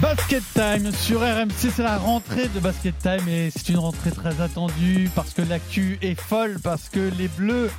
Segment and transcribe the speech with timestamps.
[0.00, 4.42] Basket Time sur RMC, c'est la rentrée de Basket Time et c'est une rentrée très
[4.42, 7.70] attendue parce que l'actu est folle, parce que les Bleus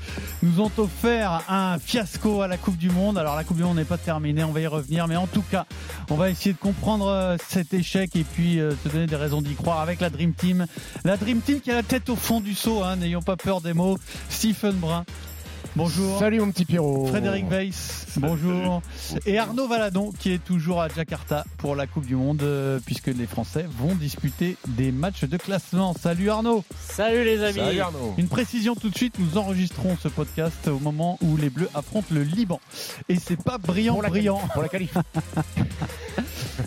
[0.41, 3.20] nous ont offert un fiasco à la Coupe du Monde.
[3.20, 5.44] Alors la Coupe du Monde n'est pas terminée, on va y revenir, mais en tout
[5.44, 5.66] cas,
[6.09, 9.41] on va essayer de comprendre euh, cet échec et puis euh, se donner des raisons
[9.41, 10.66] d'y croire avec la Dream Team.
[11.03, 13.61] La Dream Team qui a la tête au fond du seau, hein, n'ayons pas peur
[13.61, 13.97] des mots.
[14.30, 15.05] Stephen Brun.
[15.77, 16.17] Bonjour.
[16.17, 17.05] Salut mon petit Pierrot.
[17.05, 18.81] Frédéric Weiss, bonjour.
[19.27, 23.05] Et Arnaud Valadon qui est toujours à Jakarta pour la Coupe du Monde euh, puisque
[23.05, 25.94] les Français vont disputer des matchs de classement.
[25.94, 26.63] Salut Arnaud.
[26.80, 27.59] Salut les amis.
[27.59, 28.16] Salut Arnaud.
[28.17, 32.08] Une précision tout de suite, nous enregistrons ce podcast au moment où les Bleus affrontent
[32.09, 32.59] le Liban.
[33.08, 34.42] Et c'est pas brillant, Pour la brillant.
[34.53, 34.98] Pour la qualif.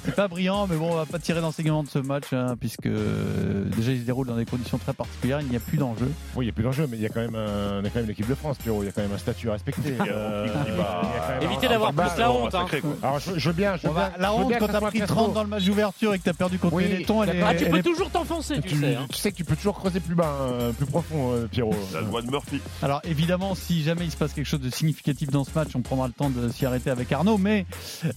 [0.05, 2.87] C'est pas brillant, mais bon, on va pas tirer d'enseignement de ce match hein, puisque
[2.87, 5.41] euh, déjà il se déroule dans des conditions très particulières.
[5.41, 6.11] Il n'y a plus d'enjeu.
[6.37, 7.91] Oui, il n'y a plus d'enjeu, mais il y a quand même, un, on a
[7.91, 8.83] quand même l'équipe de France, Pierrot.
[8.83, 9.95] Il y a quand même un statut à respecter.
[10.11, 10.85] Euh, il y a
[11.27, 12.55] quand même Évitez d'avoir plus la honte.
[12.55, 12.67] hein.
[13.03, 13.77] Alors, je, je veux bien.
[13.77, 15.17] Je veux On va- bien- la je veux honte bien quand t'as pris un 30
[15.19, 15.33] fiasco.
[15.35, 17.43] dans le match d'ouverture et que t'as perdu contre Oui, les Lettons, elle est.
[17.43, 18.95] Ah, tu peux toujours t'enfoncer, tu, Tu, sais.
[18.97, 19.07] hein.
[19.11, 21.75] tu sais que tu peux toujours creuser plus bas, hein, plus profond, euh, Pierrot.
[21.95, 22.61] La loi de Murphy.
[22.83, 25.81] Alors évidemment, si jamais il se passe quelque chose de significatif dans ce match, on
[25.83, 27.39] prendra le temps de s'y arrêter avec Arnaud.
[27.39, 27.67] Mais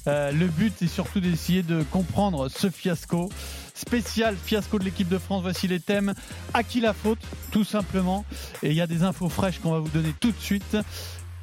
[0.08, 3.30] euh, le but est surtout d'essayer de comprendre ce fiasco.
[3.74, 5.42] Spécial fiasco de l'équipe de France.
[5.42, 6.14] Voici les thèmes.
[6.54, 7.20] À qui la faute
[7.52, 8.26] Tout simplement.
[8.62, 10.78] Et il y a des infos fraîches qu'on va vous donner tout de suite.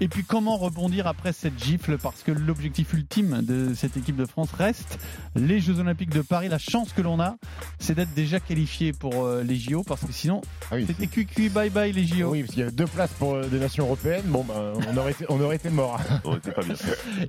[0.03, 1.99] Et puis comment rebondir après cette gifle?
[1.99, 4.99] Parce que l'objectif ultime de cette équipe de France reste
[5.37, 6.49] les Jeux Olympiques de Paris.
[6.49, 7.37] La chance que l'on a,
[7.79, 9.83] c'est d'être déjà qualifié pour euh, les JO.
[9.83, 10.41] Parce que sinon,
[10.71, 12.31] Ah oui, c'était cucu, bye bye les JO.
[12.31, 14.25] oui, parce qu'il y a deux places pour euh, des nations européennes.
[14.27, 16.01] Bon, ben, on aurait été, on aurait été mort.
[16.25, 16.75] On était pas bien.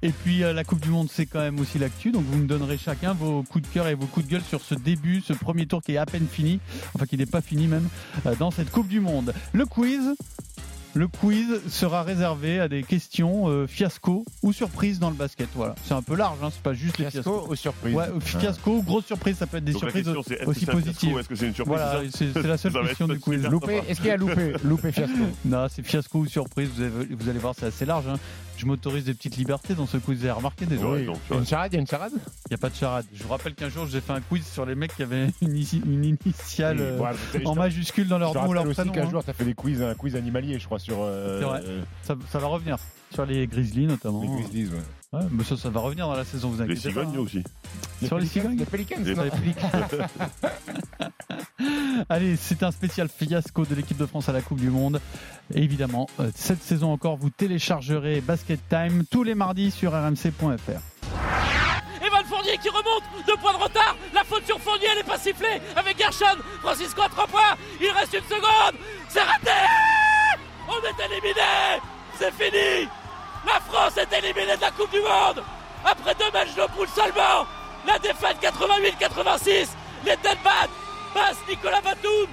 [0.02, 2.12] Et puis euh, la Coupe du Monde, c'est quand même aussi l'actu.
[2.12, 4.62] Donc vous me donnerez chacun vos coups de cœur et vos coups de gueule sur
[4.62, 6.60] ce début, ce premier tour qui est à peine fini,
[6.96, 7.90] enfin qui n'est pas fini même,
[8.40, 9.34] dans cette Coupe du Monde.
[9.52, 10.16] Le quiz.
[10.94, 15.48] Le quiz sera réservé à des questions euh, fiasco ou surprise dans le basket.
[15.56, 17.52] Voilà, c'est un peu large, hein, c'est pas juste les Fiasco fiascos.
[17.52, 20.22] ou surprise Ouais, ou fiasco ou grosse surprise, ça peut être des Donc surprises question
[20.24, 21.14] que aussi positives.
[21.14, 23.42] ou est-ce que c'est une surprise Voilà, c'est la seule question du quiz.
[23.48, 24.52] Loupé, est-ce qu'il y a loupé?
[24.66, 25.16] Loupé fiasco.
[25.46, 28.08] Non, c'est fiasco ou surprise, vous, avez- vous allez voir, c'est assez large.
[28.10, 28.16] hein.
[28.62, 30.86] Je m'autorise des petites libertés dans ce quiz, vous avez remarqué déjà.
[30.86, 32.70] Ouais, Il y a une charade, il y a une charade Il n'y a pas
[32.70, 33.06] de charade.
[33.12, 35.56] Je vous rappelle qu'un jour, j'ai fait un quiz sur les mecs qui avaient une,
[35.58, 38.54] isi- une initiale Oui, euh, bon, je te- en majuscule dans leur te nom ou
[38.54, 38.92] leur aussi prénom.
[38.92, 39.10] qu'un hein.
[39.10, 41.62] jour, tu as fait des quiz, un quiz animalier, je crois, sur euh, C'est vrai.
[41.66, 42.78] euh, Ça, ça va revenir.
[43.14, 44.22] Sur les Grizzlies notamment.
[44.22, 44.68] les Grizzlies.
[44.70, 44.80] Ouais.
[45.20, 47.18] Ouais, mais ça, ça va revenir dans la saison, vous Les inquiétez cigognes pas.
[47.18, 47.22] hein.
[47.22, 47.44] aussi.
[48.06, 49.58] Sur les Pelicans, cigognes Les Pelicans, Les- explique.
[52.10, 55.02] Allez, c'est un spécial fiasco de l'équipe de France à la Coupe du Monde.
[55.54, 60.40] Et évidemment, euh, cette saison encore, vous téléchargerez Basket Time tous les mardis sur rmc.fr.
[62.04, 63.96] Evan Fournier qui remonte, deux points de retard.
[64.14, 66.38] La faute sur Fournier, elle n'est pas sifflée avec Gershon.
[66.62, 67.58] Francisco à trois points.
[67.82, 68.80] Il reste une seconde.
[69.10, 69.52] C'est raté.
[70.70, 71.82] On est éliminé.
[72.18, 72.88] C'est fini.
[73.46, 75.44] La France est éliminée de la Coupe du Monde.
[75.86, 77.46] Après deux matchs de poule seulement.
[77.88, 79.70] La défaite 88-86.
[80.06, 80.70] Les Delbad
[81.14, 82.30] passe Nicolas Batum.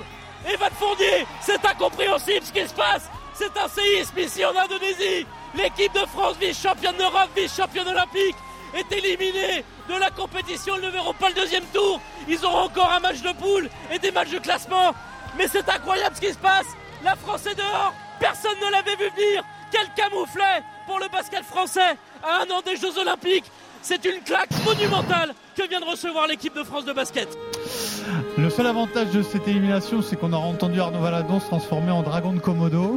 [0.46, 3.08] Evan Fournier, c'est incompréhensible ce qui se passe.
[3.34, 5.26] C'est un séisme ici en Indonésie.
[5.54, 8.36] L'équipe de France, vice-championne d'Europe, vice-championne olympique,
[8.74, 10.74] est éliminée de la compétition.
[10.76, 12.00] Ils ne verront pas le deuxième tour.
[12.28, 14.94] Ils auront encore un match de poule et des matchs de classement.
[15.36, 16.66] Mais c'est incroyable ce qui se passe.
[17.02, 17.94] La France est dehors.
[18.20, 19.44] Personne ne l'avait vu venir.
[19.70, 23.44] Quel camouflet pour le basket français à un an des Jeux Olympiques.
[23.82, 27.28] C'est une claque monumentale que vient de recevoir l'équipe de France de basket.
[28.36, 32.02] Le seul avantage de cette élimination, c'est qu'on aura entendu Arnaud Valadon se transformer en
[32.02, 32.96] dragon de Komodo.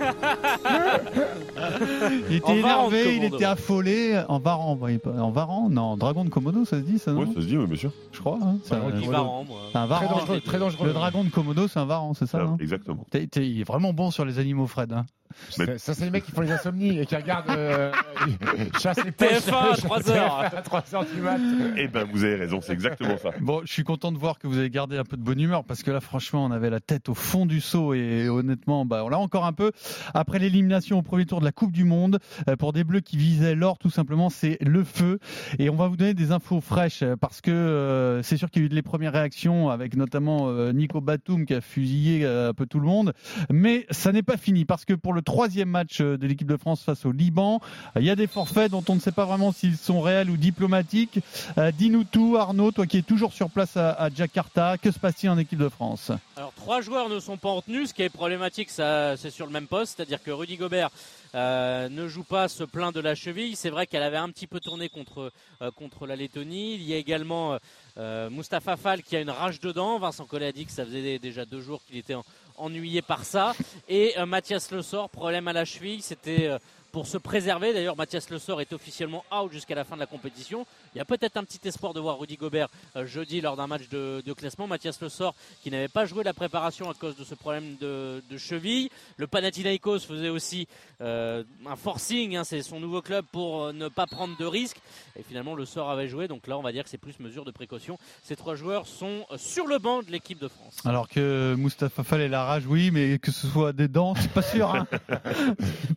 [2.30, 4.22] il était En énervé, il était affolé.
[4.28, 4.80] En varan.
[5.20, 7.58] En varan Non, dragon de Komodo, ça se dit ça, non Ouais, ça se dit,
[7.58, 7.92] oui, bien sûr.
[8.12, 8.40] Je crois.
[8.42, 8.92] Hein, c'est un, moi.
[8.92, 10.16] c'est un Très varan.
[10.20, 10.88] dangereux, très dangereux.
[10.88, 13.06] Le dragon de Komodo, c'est un varan, c'est ça Ah, non Exactement.
[13.10, 14.94] T'es- t'es- Il est vraiment bon sur les animaux, Fred.
[14.94, 15.06] hein.
[15.50, 17.90] Ça, ça, c'est les mecs qui font les insomnies et qui regardent euh,
[18.82, 19.30] chasse les poches.
[19.30, 20.40] TF1 à 3 heures.
[20.42, 21.40] à 3 heures du mat.
[21.78, 23.30] Eh ben, vous avez raison, c'est exactement ça.
[23.40, 25.64] Bon, je suis content de voir que vous avez gardé un peu de bonne humeur
[25.64, 29.04] parce que là, franchement, on avait la tête au fond du seau et honnêtement, bah,
[29.04, 29.72] on l'a encore un peu.
[30.14, 33.18] Après l'élimination au premier tour de la Coupe du Monde, euh, pour des Bleus qui
[33.18, 35.20] visaient l'or, tout simplement, c'est le feu.
[35.58, 38.62] Et on va vous donner des infos fraîches euh, parce que euh, c'est sûr qu'il
[38.62, 42.54] y a eu les premières réactions avec notamment euh, Nico Batum qui a fusillé un
[42.54, 43.14] peu tout le monde.
[43.50, 46.84] Mais ça n'est pas fini parce que pour le troisième match de l'équipe de France
[46.84, 47.60] face au Liban,
[47.98, 50.38] il y a des forfaits dont on ne sait pas vraiment s'ils sont réels ou
[50.38, 51.20] diplomatiques.
[51.78, 54.51] Dis-nous tout, Arnaud, toi qui es toujours sur place à, à Jakarta.
[54.54, 57.88] Que se passe-t-il en équipe de France Alors trois joueurs ne sont pas en tenue,
[57.88, 60.90] ce qui est problématique, c'est sur le même poste, c'est-à-dire que Rudy Gobert
[61.36, 63.56] euh, ne joue pas, se plaint de la cheville.
[63.56, 65.32] C'est vrai qu'elle avait un petit peu tourné contre
[65.62, 66.76] euh, contre la Lettonie.
[66.76, 67.58] Il y a également
[67.98, 69.98] euh, Mustapha Fall qui a une rage dedans.
[70.00, 72.26] Vincent Collet a dit que ça faisait déjà deux jours qu'il était en-
[72.58, 73.54] ennuyé par ça.
[73.88, 76.50] Et euh, Mathias Le Sort, problème à la cheville, c'était
[76.92, 77.74] pour se préserver.
[77.74, 80.66] D'ailleurs, Mathias Le Sort est officiellement out jusqu'à la fin de la compétition.
[80.96, 83.68] Il y a peut-être un petit espoir de voir Rudy Gobert euh, jeudi lors d'un
[83.68, 84.68] match de, de classement.
[84.68, 88.24] Mathias Le Sort qui n'avait pas joué la préparation à cause de ce problème de,
[88.30, 88.90] de cheville.
[89.18, 90.68] Le Panathinaikos faisait aussi
[91.02, 94.82] euh, un forcing, hein, c'est son nouveau club pour euh, ne pas prendre de risques.
[95.18, 96.28] Et finalement, Le Sort avait joué.
[96.28, 97.98] Donc là, on va dire que c'est plus mesure de précaution.
[98.24, 100.78] Ces trois joueurs sont sur le banc de l'équipe de France.
[100.86, 104.42] Alors que Moustapha Fall la rage, oui, mais que ce soit des dents, c'est pas
[104.42, 104.74] sûr.
[104.74, 104.88] Hein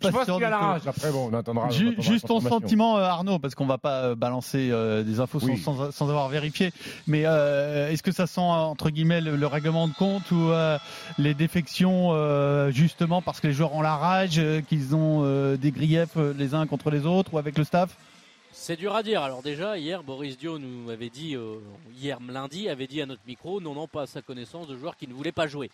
[0.03, 0.84] Je pense qu'il y a la rage.
[0.87, 1.67] Après, bon, on attendra.
[1.67, 5.03] on Ju- attendra juste ton sentiment, euh, Arnaud, parce qu'on va pas euh, balancer euh,
[5.03, 5.59] des infos sans, Oui.
[5.59, 6.73] sans- sans avoir vérifié.
[7.07, 10.79] Mais euh, est-ce que ça sent entre guillemets le, le règlement de compte ou euh,
[11.19, 15.57] les défections euh, justement parce que les joueurs ont la rage, euh, qu'ils ont euh,
[15.57, 17.97] des griefs les uns contre les autres ou avec le staff?
[18.53, 19.21] C'est dur à dire.
[19.23, 21.57] Alors déjà, hier, Boris Dio nous avait dit, euh,
[22.01, 24.97] hier lundi, avait dit à notre micro, non, non, pas à sa connaissance de joueurs
[24.97, 25.71] qui ne voulaient pas jouer.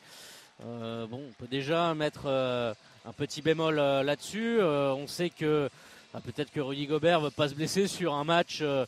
[0.67, 2.73] Euh, bon, on peut déjà mettre euh,
[3.07, 4.59] un petit bémol euh, là-dessus.
[4.61, 5.69] Euh, on sait que
[6.13, 8.85] bah, peut-être que Rudy Gobert veut pas se blesser sur un match euh,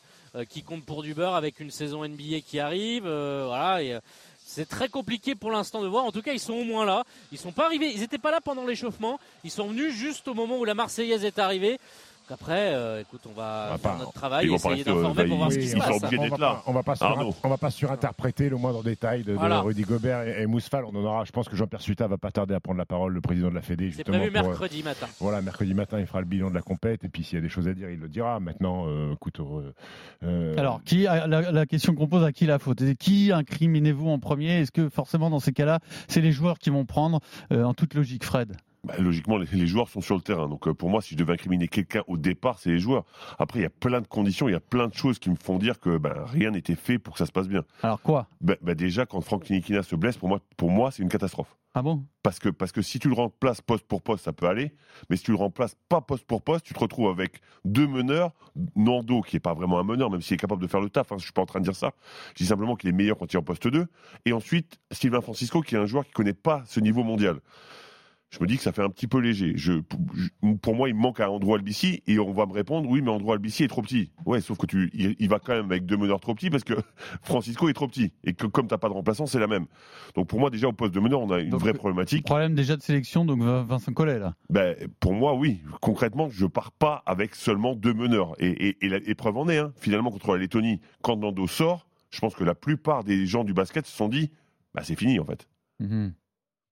[0.49, 3.05] qui compte pour du beurre avec une saison NBA qui arrive.
[3.05, 4.00] Voilà.
[4.44, 6.05] C'est très compliqué pour l'instant de voir.
[6.05, 7.05] En tout cas, ils sont au moins là.
[7.31, 7.91] Ils sont pas arrivés.
[7.93, 9.19] Ils n'étaient pas là pendant l'échauffement.
[9.44, 11.79] Ils sont venus juste au moment où la Marseillaise est arrivée.
[12.32, 15.25] Après, euh, écoute, on va, On va faire pas- notre travail, ils vont essayer d'informer
[15.26, 15.88] pour voir ce qui se passe.
[16.67, 17.34] on On va pas sur, Arnaud.
[17.44, 19.37] on va pas surinterpréter le moindre détail de.
[19.37, 20.84] Rudy Gobert et, et Mousfal.
[20.84, 21.25] On en aura.
[21.25, 23.55] Je pense que Jean-Pierre Suita va pas tarder à prendre la parole, le président de
[23.55, 24.19] la Fédé, C'est justement.
[24.19, 25.06] prévu pour, euh, mercredi matin.
[25.20, 27.43] Voilà, mercredi matin, il fera le bilan de la compète et puis s'il y a
[27.43, 28.40] des choses à dire, il le dira.
[28.40, 29.73] Maintenant, euh, écoute, euh,
[30.25, 32.82] euh, Alors, qui a- la, la question qu'on pose à qui la faute?
[32.99, 34.61] Qui incriminez-vous en premier?
[34.61, 37.20] Est-ce que forcément dans ces cas-là, c'est les joueurs qui vont prendre
[37.52, 38.56] euh, en toute logique, Fred?
[38.84, 40.49] Bah, logiquement, les, les joueurs sont sur le terrain.
[40.49, 43.05] Donc euh, pour moi, si je devais incriminer quelqu'un au départ, c'est les joueurs.
[43.38, 45.37] Après, il y a plein de conditions, il y a plein de choses qui me
[45.37, 47.64] font dire que ben, rien n'était fait pour que ça se passe bien.
[47.84, 48.26] Alors quoi?
[48.40, 51.56] Bah, bah, déjà, quand Franck Nikina se blesse, pour moi, pour moi c'est une catastrophe.
[51.75, 52.05] Ah bon?
[52.23, 54.73] Parce que, parce que si tu le remplaces poste pour poste, ça peut aller.
[55.08, 58.32] Mais si tu le remplaces pas poste pour poste, tu te retrouves avec deux meneurs.
[58.76, 61.12] Nando, qui est pas vraiment un meneur, même s'il est capable de faire le taf.
[61.12, 61.93] Hein, je suis pas en train de dire ça.
[62.37, 63.87] Je dis simplement qu'il est meilleur quand il est en poste 2.
[64.26, 67.38] Et ensuite, Sylvain Francisco, qui est un joueur qui connaît pas ce niveau mondial.
[68.32, 69.52] Je me dis que ça fait un petit peu léger.
[69.56, 69.75] Je,
[70.62, 73.11] pour moi, il me manque un Andrew Albici et on va me répondre oui, mais
[73.11, 74.11] Andrew Albici est trop petit.
[74.25, 76.64] Ouais, sauf que tu, il, il va quand même avec deux meneurs trop petits parce
[76.64, 76.73] que
[77.23, 79.67] Francisco est trop petit et que comme t'as pas de remplaçant, c'est la même.
[80.14, 82.25] Donc pour moi, déjà au poste de meneur, on a une Donc, vraie problématique.
[82.25, 84.34] Problème déjà de sélection, donc Vincent Collet là.
[84.49, 85.61] Ben, pour moi, oui.
[85.82, 88.34] Concrètement, je pars pas avec seulement deux meneurs.
[88.38, 89.73] Et, et, et la- et preuve en est, hein.
[89.76, 93.52] finalement, contre la Lettonie, quand Nando sort, je pense que la plupart des gens du
[93.52, 94.31] basket se sont dit,
[94.75, 95.46] bah, c'est fini, en fait.
[95.81, 96.14] Mhm.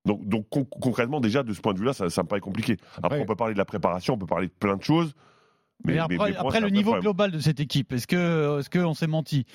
[0.07, 2.77] Donc, donc con- concrètement, déjà, de ce point de vue-là, ça, ça me paraît compliqué.
[3.03, 5.13] Après, on peut parler de la préparation, on peut parler de plein de choses.
[5.85, 7.01] Mais, Mais, après, mais- mais le niveau problème.
[7.03, 9.47] global de cette équipe, est-ce que, est-ce qu'on s'est menti?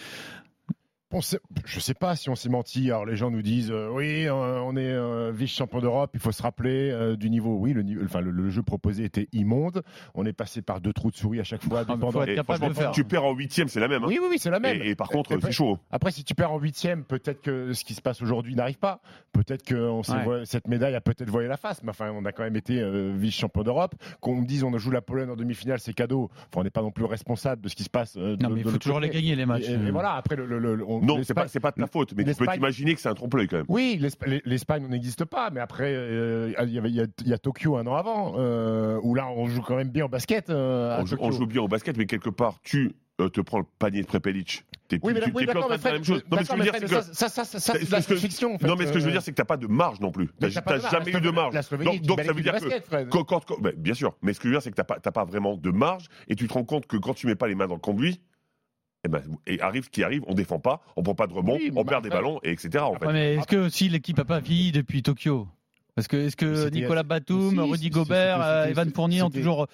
[1.16, 2.92] On sait- je sais pas si on s'est menti.
[2.92, 4.32] Alors les gens nous disent euh, oui, euh,
[4.62, 7.56] on est euh, vice-champion d'Europe, il faut se rappeler euh, du niveau.
[7.58, 9.82] Oui, le, niveau- enfin, le, le jeu proposé était immonde.
[10.14, 11.84] On est passé par deux trous de souris à chaque fois.
[11.88, 12.92] Ah, faut être Et capable de franchement, le faire.
[12.92, 14.04] tu perds en huitième, c'est la même.
[14.04, 14.08] hein.
[14.08, 14.82] Oui, oui, oui, c'est la même.
[14.82, 15.80] Et, et par contre, Et- c'est chaud.
[15.92, 19.00] Après, si tu perds en huitième, peut-être que ce qui se passe aujourd'hui n'arrive pas.
[19.32, 20.24] Peut-être que on s'est Ouais.
[20.24, 21.82] voy- cette médaille a peut-être voilé la face.
[21.84, 23.96] Mais enfin, on a quand même été euh, vice-champion d'Europe.
[24.22, 26.30] Qu'on me dise on joue la Pologne en demi-finale, c'est cadeau.
[26.50, 28.16] Enfin, on n'est pas non plus responsable de ce qui se passe.
[28.18, 29.69] euh, de- Non, mais il faut toujours les gagner les matchs.
[29.69, 30.14] Et, et voilà.
[30.14, 32.45] Après, le, le- le- on- Non, c'est pas, pas de ta faute, mais tu peux
[32.47, 33.66] t'imaginer que c'est un trompe-l'œil quand même.
[33.69, 37.78] Oui, l'Esp- l'Espagne n'existe pas, mais après euh, il y, a, il y a Tokyo
[37.78, 40.50] un an avant, euh, où là on joue quand même bien au basket.
[40.50, 41.28] euh, On joue, Tokyo.
[41.28, 44.66] on joue bien au basket, mais quelque part, tu te prends le panier de Prepelic.
[44.88, 46.24] T'es Oui, mais, tu- oui, d'accord, mais faire la Fred, même chose.
[46.30, 47.16] Non, mais ce que je veux dire, c'est que.
[47.16, 48.54] ça, ça, C'est- de la fiction.
[48.56, 48.68] en fait.
[48.68, 50.30] Non, mais ce que je veux dire, c'est que t'as pas de marge non plus.
[50.40, 51.56] T'as jamais eu de marge.
[52.04, 52.69] Donc, ça veut dire que.
[52.81, 53.09] Fred.
[53.62, 55.24] ben, bien sûr, mais ce que je veux dire, c'est que t'as pas, t'as pas
[55.26, 57.68] vraiment de marge et tu te rends compte que quand tu mets pas les mains
[57.68, 58.21] dans le conduit,
[59.06, 61.56] eh ben, et arrive ce qui arrive, on défend pas, on prend pas de rebond,
[61.56, 62.83] Oui, on perd des ballons, et etc.
[62.83, 63.06] En fait.
[63.06, 65.47] Ouais, mais est-ce que si l'équipe a pas vieilli depuis Tokyo?
[65.95, 69.68] Parce que est-ce que Nicolas Batum, Si, Rudy Gobert, euh, Evan Fournier ont toujours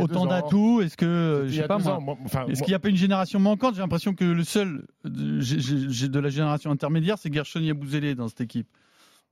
[0.00, 2.00] autant d'atouts Est-ce que euh, C'était il je y sais a pas deux moi ans.
[2.00, 3.76] Moi, enfin, Est-ce moi- qu'il n'y a pas une génération manquante?
[3.76, 8.66] J'ai l'impression que le seul de la génération intermédiaire, c'est Gershon Yabouzélé dans cette équipe.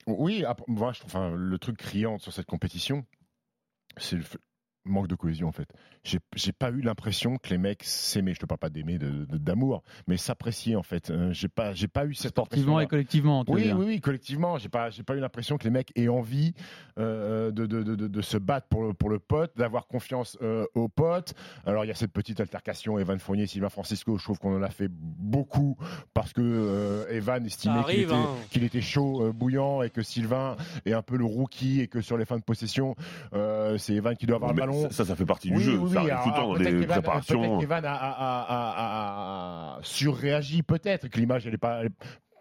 [0.06, 3.04] Oui, après, moi, je trouve, enfin, le truc criant sur cette compétition,
[3.96, 4.38] c'est le fait-
[4.88, 5.68] manque de cohésion en fait.
[6.04, 8.34] J'ai j'ai pas eu l'impression que les mecs s'aimaient.
[8.34, 11.10] Je te parle pas d'aimer, de- de- d'amour, mais s'apprécier en fait.
[11.10, 13.44] Euh, J'ai pas, j'ai pas eu cette Sportivement et collectivement.
[13.48, 13.78] Oui, dire.
[13.78, 16.54] oui, oui, collectivement, j'ai pas, j'ai pas eu l'impression que les mecs aient envie
[16.98, 20.36] euh, de, de, de, de- de se battre pour le, pour le pote, d'avoir confiance
[20.42, 21.34] euh, au pote.
[21.66, 24.16] Alors il y a cette petite altercation Evan Fournier, Sylvain Francisco.
[24.18, 25.76] Je trouve qu'on en a fait beaucoup
[26.14, 28.28] parce que euh, Evan estimait qu'il était, hein.
[28.50, 32.00] qu'il était chaud, euh, bouillant, et que Sylvain est un peu le rookie et que
[32.00, 32.94] sur les fins de possession,
[33.34, 34.75] euh, c'est Evan qui doit avoir le ballon.
[34.90, 35.78] Ça, ça fait partie du Oui, jeu.
[35.78, 37.58] oui, ça arrive tout le temps dans les préparations.
[37.58, 41.82] Peut-être a, a- a- surréagi, peut-être, que l'image, elle est pas.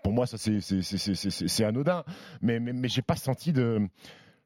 [0.04, 2.04] pour moi, ça, c'est- anodin.
[2.42, 3.88] Mais, mais, mais j'ai pas senti de.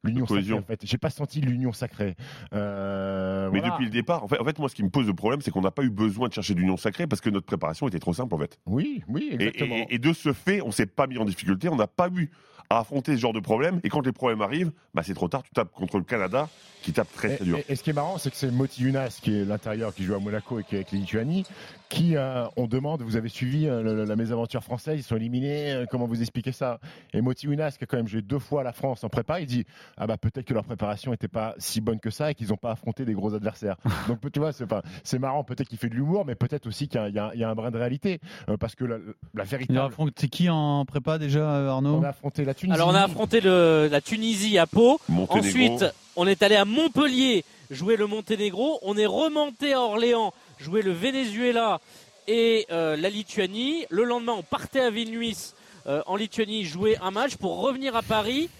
[0.02, 0.58] L'union sacrée, cohésion.
[0.58, 0.80] en fait.
[0.84, 2.16] J'ai pas senti l'union sacrée.
[2.54, 3.74] Euh, Mais voilà.
[3.74, 5.50] depuis le départ, en fait, en fait, moi, ce qui me pose le problème, c'est
[5.50, 8.14] qu'on n'a pas eu besoin de chercher d'union sacrée parce que notre préparation était trop
[8.14, 8.58] simple, en fait.
[8.64, 9.74] Oui, oui, Et, exactement.
[9.74, 12.30] et- et de ce fait, on s'est pas mis en difficulté, on n'a pas eu
[12.70, 13.80] à affronter ce genre de problème.
[13.82, 15.42] Et quand les problèmes arrivent, bah, c'est trop tard.
[15.42, 16.48] Tu tapes contre le Canada,
[16.82, 17.58] qui tape très très dur.
[17.58, 20.04] et- et ce qui est marrant, c'est que c'est Moti Younas, qui est l'intérieur, qui
[20.04, 21.44] joue à Monaco et qui est avec les Lituanie,
[21.90, 25.72] qui, euh, on demande, vous avez suivi euh, le- la mésaventure française, ils sont éliminés,
[25.72, 26.78] euh, comment vous expliquez ça?
[27.12, 29.46] Et Moti Younas, qui a quand même joué deux fois la France en prépa, il
[29.46, 29.64] dit,
[29.98, 32.56] ah bah peut-être que leur préparation n'était pas si bonne que ça et qu'ils n'ont
[32.56, 33.76] pas affronté des gros adversaires.
[34.08, 34.52] Donc tu vois,
[35.04, 37.18] c'est marrant, peut-être qu'il fait de l'humour, mais peut-être aussi qu'il y, a- il y
[37.18, 39.02] a- il y a un brin de réalité, euh, parce que la, la
[39.34, 39.78] Il a véritable...
[39.80, 41.96] affronté qui en prépa déjà, euh, Arnaud?
[41.96, 42.74] On a affronté la Tunisie.
[42.74, 45.00] Alors on a affronté le- la Tunisie à Pau.
[45.08, 45.38] Monténégro,
[45.74, 45.84] Ensuite,
[46.16, 48.78] on est allé à Montpellier jouer le Monténégro.
[48.82, 51.80] On est remonté à Orléans jouer le Venezuela
[52.28, 53.86] et euh, la Lituanie.
[53.90, 55.54] Le lendemain, on partait à Vilnius
[55.86, 58.50] euh, en Lituanie jouer un match pour revenir à Paris.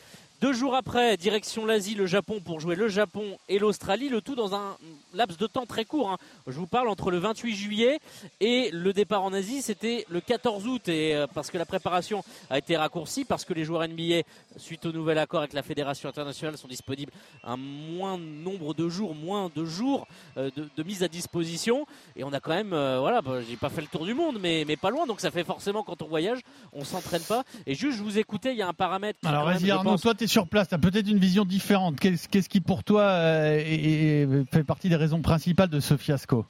[0.41, 4.09] Deux jours après, direction l'Asie, le Japon pour jouer le Japon et l'Australie.
[4.09, 4.77] Le tout dans un
[5.13, 6.11] laps de temps très court.
[6.11, 6.17] hein.
[6.47, 8.01] Je vous parle entre le 28 juillet
[8.41, 10.89] et le départ en Asie, c'était le 14 août.
[10.89, 14.23] Et euh, parce que la préparation a été raccourcie, parce que les joueurs NBA,
[14.57, 17.13] suite au nouvel accord avec la Fédération internationale, sont disponibles
[17.45, 20.07] un moins nombre de jours, moins de jours
[20.39, 21.87] euh, de, de mise à disposition.
[22.17, 24.39] Et on a quand même, euh, voilà, bah, j'ai pas fait le tour du monde,
[24.41, 25.07] mais, mais pas loin.
[25.07, 26.39] Donc ça fait forcément quand on voyage,
[26.73, 27.45] on s'entraîne pas.
[27.67, 29.19] Et juste, je vous écoutais, il y a un paramètre.
[29.29, 31.99] Alors vas-y Arnaud, toi sur place, tu as peut-être une vision différente.
[31.99, 36.47] Qu'est-ce qui pour toi euh, fait partie des raisons principales de ce fiasco?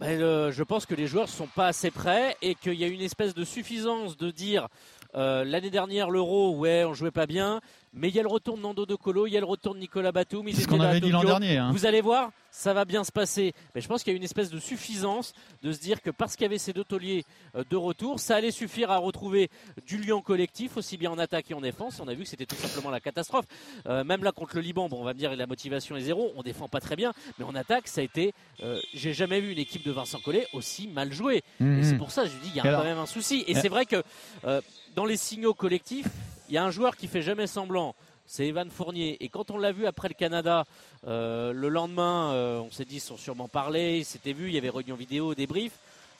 [0.00, 2.88] Ben, le- je pense que les joueurs sont pas assez prêts et qu'il y a
[2.88, 4.68] une espèce de suffisance de dire
[5.16, 7.60] euh, l'année dernière l'Euro, ouais, on jouait pas bien,
[7.92, 9.74] mais il y a le retour de Nando De Colo, il y a le retour
[9.74, 10.46] de Nicolas Batum.
[10.52, 11.58] C'est ce qu'on avait dit l'an dernier.
[11.58, 11.70] hein.
[11.72, 13.52] Vous allez voir, ça va bien se passer.
[13.74, 16.34] Mais je pense qu'il y a une espèce de suffisance de se dire que parce
[16.34, 19.48] qu'il y avait ces deux tauliers euh, de retour, ça allait suffire à retrouver
[19.86, 22.00] du lien collectif, aussi bien en attaque et en défense.
[22.00, 23.44] On a vu que c'était tout simplement la catastrophe.
[23.86, 26.32] Euh, même là contre le Liban, bon, on va me dire la motivation est zéro,
[26.36, 28.34] on défend pas très bien, mais en attaque, ça a été.
[28.64, 31.42] euh, J'ai jamais vu une équipe de Vincent Collet aussi mal jouée.
[31.60, 31.78] Mhm.
[31.78, 33.44] Et c'est pour ça, je dis, il y a alors- quand même un souci.
[33.46, 34.02] Et c'est vrai que
[34.44, 34.60] euh,
[34.94, 36.08] dans les signaux collectifs,
[36.48, 37.94] il y a un joueur qui fait jamais semblant.
[38.26, 39.22] C'est Evan Fournier.
[39.22, 40.64] Et quand on l'a vu après le Canada,
[41.06, 44.54] euh, le lendemain, euh, on s'est dit, ils sont sûrement parlé, ils s'étaient vus, il
[44.54, 45.72] y avait réunion vidéo, débrief.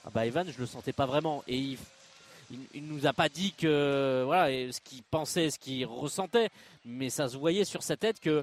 [0.04, 1.42] Ah bah Evan, je le sentais pas vraiment.
[1.48, 1.78] Et il,
[2.74, 6.50] il, nous a pas dit que voilà ce qu'il pensait, ce qu'il ressentait,
[6.84, 8.42] mais ça se voyait sur sa tête que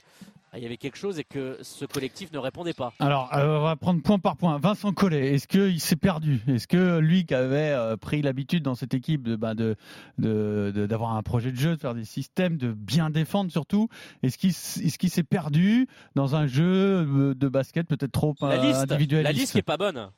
[0.57, 2.91] il y avait quelque chose et que ce collectif ne répondait pas.
[2.99, 4.57] Alors, euh, on va prendre point par point.
[4.57, 6.41] Vincent Collet, est-ce qu'il s'est perdu?
[6.47, 9.75] Est-ce que lui qui avait euh, pris l'habitude dans cette équipe de, bah, de,
[10.17, 13.87] de- d'avoir un projet de jeu, de faire des systèmes, de bien défendre surtout,
[14.23, 18.35] est-ce qu'il, s- est-ce qu'il s'est perdu dans un jeu euh, de basket peut-être trop
[18.41, 20.09] La liste, individualiste la liste qui est pas bonne.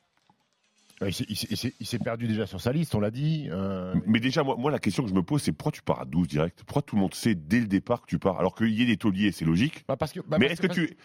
[1.02, 3.48] Euh, Il s'est- perdu déjà sur sa liste, on l'a dit.
[3.50, 6.02] euh, Mais déjà, moi, moi, la question que je me pose, c'est pourquoi tu pars
[6.02, 6.64] à 12 direct?
[6.66, 8.86] Pourquoi tout le monde sait dès le départ que tu pars Alors qu'il y ait
[8.86, 9.86] des tauliers, c'est logique?
[9.88, 10.98] bah, parce que, bah, mais est-ce que, tu.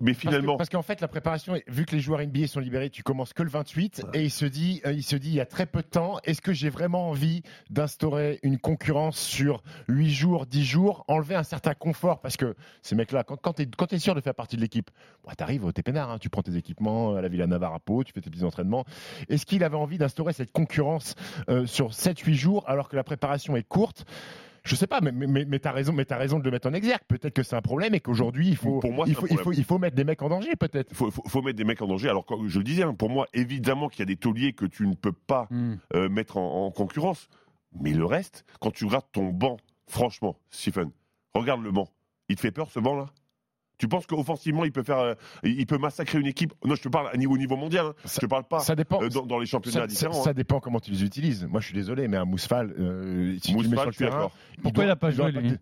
[0.00, 0.56] Mais, finalement.
[0.56, 3.42] Parce qu'en fait, la préparation, vu que les joueurs NBA sont libérés, tu commences que
[3.42, 5.82] le 28 et il se dit, euh, il se dit, il y a très peu
[5.82, 11.04] de temps, est-ce que j'ai vraiment envie d'instaurer une concurrence sur 8 jours, 10 jours,
[11.08, 12.20] enlever un certain confort?
[12.20, 14.90] Parce que ces mecs-là, quand, quand tu es, sûr de faire partie de l'équipe,
[15.24, 17.46] bah, tu arrives, t'es peinard, hein, tu prends tes équipements à la Villa
[17.84, 18.84] Pau, tu fais tes petits entraînements.
[19.34, 21.14] Est-ce qu'il avait envie d'instaurer cette concurrence
[21.48, 24.04] euh, sur 7-8 jours alors que la préparation est courte?
[24.64, 26.72] Je sais pas, mais, mais, mais tu as raison, mais raison de le mettre en
[26.72, 27.02] exergue.
[27.06, 29.42] Peut-être que c'est un problème et qu'aujourd'hui, il faut, Pour moi, il, faut, il, faut,
[29.42, 29.60] problème.
[29.60, 30.90] il faut mettre des mecs en danger, peut-être.
[30.90, 30.96] Il
[31.30, 32.08] faut, mettre des mecs en danger.
[32.08, 34.86] Alors, je le disais, hein, pour moi, évidemment qu'il y a des tauliers que tu
[34.86, 35.74] ne peux pas Hmm.
[35.94, 37.28] euh, mettre en, en concurrence.
[37.78, 40.90] Mais le reste, quand tu regardes ton banc, franchement, Stephen,
[41.34, 41.88] regarde le banc.
[42.30, 43.06] Il te fait peur ce banc-là?
[43.84, 46.54] Tu penses qu'offensivement, il peut faire, euh, il peut massacrer une équipe?
[46.64, 47.84] Non, je te parle à niveau, au niveau mondial.
[47.86, 47.94] hein.
[48.06, 49.02] Ça- je te parle pas Ça dépend.
[49.02, 50.22] euh, dans, dans les championnats ça, ça- différents.
[50.24, 50.32] ça hein.
[50.32, 51.46] dépend comment tu les utilises.
[51.50, 54.10] Moi, je suis désolé, mais un Mousfal, euh, si tu le mets Mousfal, sur le
[54.10, 54.30] terrain.
[54.62, 55.52] Pourquoi il a pas joué, lui?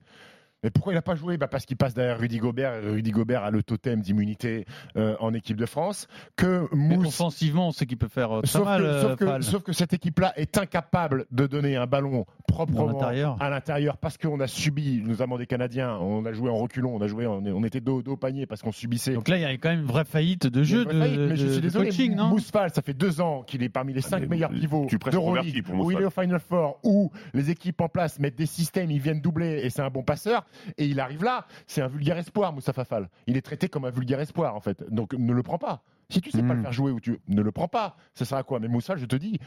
[0.63, 1.37] Mais pourquoi il n'a pas joué?
[1.39, 2.75] Bah Parce qu'il passe derrière Rudy Gobert.
[2.75, 4.65] Et Rudy Gobert a le totem d'immunité
[4.97, 6.07] euh, en équipe de France.
[6.37, 7.09] Que Mais Mousse.
[7.09, 8.81] offensivement, on sait qu'il peut faire euh, très Sauf mal.
[8.81, 9.43] que, euh, sauf, que, Fall.
[9.43, 13.01] sauf que cette équipe-là est incapable de donner un ballon proprement
[13.41, 17.01] à l'intérieur parce qu'on a subi, notamment des Canadiens, on a joué en reculons, on
[17.01, 19.15] a joué, on, était dos, dos au panier parce qu'on subissait.
[19.15, 21.37] Donc là, il y a quand même une vraie faillite de jeu, de, faillite, mais
[21.37, 22.29] je de- suis de désolé, coaching, non?
[22.29, 25.63] Mousse Fall, ça fait deux ans qu'il est parmi les cinq mais meilleurs pivots converti
[25.63, 28.91] pour où il est au Final Four, où les équipes en place mettent des systèmes,
[28.91, 30.45] ils viennent doubler et c'est un bon passeur.
[30.77, 33.09] Et il arrive là, c'est un vulgaire espoir, Moustapha Fall.
[33.27, 34.85] Il est traité comme un vulgaire espoir en fait.
[34.91, 35.83] Donc ne le prends pas.
[36.11, 38.37] Si tu sais pas le faire jouer ou tu ne le prends pas, ça sert
[38.37, 38.61] à quoi?
[38.61, 39.39] Mais Mousse Fall, je te dis.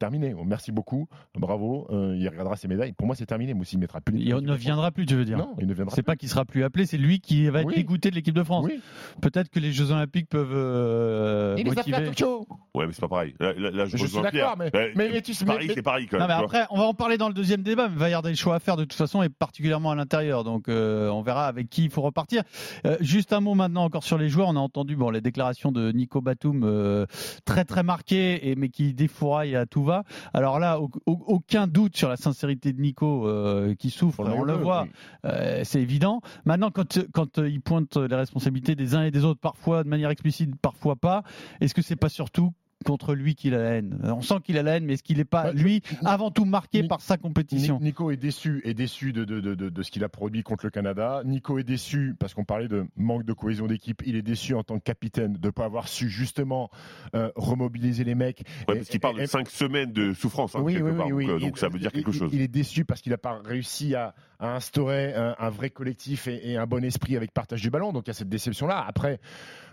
[0.00, 0.34] Terminé.
[0.46, 1.06] Merci beaucoup.
[1.38, 1.86] Bravo.
[1.90, 2.92] Euh, il regardera ses médailles.
[2.92, 3.52] Pour moi, c'est terminé.
[3.52, 4.18] Moussi il mettra plus.
[4.18, 6.46] Il ne viendra plus, tu veux dire Non, il ne viendra C'est pas qu'il sera
[6.46, 7.74] plus appelé, c'est lui qui va être Oui.
[7.74, 8.64] dégoûté de l'équipe de France.
[8.64, 8.80] Oui.
[9.20, 12.14] Peut-être que les Jeux Olympiques peuvent euh, Il les a fait à motiver.
[12.16, 12.46] Tokyo.
[12.74, 13.34] Ouais, mais c'est pas pareil.
[13.40, 15.82] Là, là, là, je, Je suis d'accord, mais- Euh, mais- mais tu- Paris, mais- c'est
[15.82, 16.38] Paris quand Non, même.
[16.38, 16.60] mais tu vois.
[16.60, 17.88] après, on va en parler dans le deuxième débat.
[17.88, 19.94] Mais il va y avoir des choix à faire de toute façon, et particulièrement à
[19.96, 20.44] l'intérieur.
[20.44, 22.42] Donc, euh, on verra avec qui il faut repartir.
[22.86, 24.48] Euh, juste un mot maintenant encore sur les joueurs.
[24.48, 27.04] On a entendu bon, les déclarations de Nico Batum, euh,
[27.44, 29.89] très très marquées, et, mais qui défouraille à tout va.
[30.34, 34.20] Alors là, au- au- aucun doute sur la sincérité de Nico euh, qui souffre.
[34.40, 34.86] On le voit.
[35.24, 36.20] Euh, c'est évident.
[36.44, 39.88] Maintenant, quand, quand euh, il pointe les responsabilités des uns et des autres, parfois de
[39.88, 41.22] manière explicite, parfois pas,
[41.60, 42.52] est-ce que c'est pas surtout
[42.84, 45.18] contre lui qu'il a la haine On sent qu'il a la haine, mais est-ce qu'il
[45.18, 47.78] n'est pas, Bah, lui, avant tout marqué Ni- par sa compétition?
[47.78, 50.42] Ni- Nico est déçu, est déçu de, de, de, de, de ce qu'il a produit
[50.42, 51.22] contre le Canada.
[51.24, 54.02] Nico est déçu parce qu'on parlait de manque de cohésion d'équipe.
[54.06, 56.70] Il est déçu en tant que capitaine de ne pas avoir su justement
[57.14, 58.44] euh, remobiliser les mecs.
[58.68, 61.06] Ouais, parce qu'il parle de et- 5 semaines de souffrance, hein, oui, quelque oui, part.
[61.08, 61.26] oui, oui.
[61.26, 62.30] Donc, euh, donc ça veut dire quelque il- chose.
[62.32, 66.28] Il est déçu parce qu'il n'a pas réussi à, à instaurer un, un vrai collectif
[66.28, 67.92] et, et un bon esprit avec partage du ballon.
[67.92, 68.84] Donc il y a cette déception-là.
[68.88, 69.20] Après,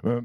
[0.06, 0.22] euh,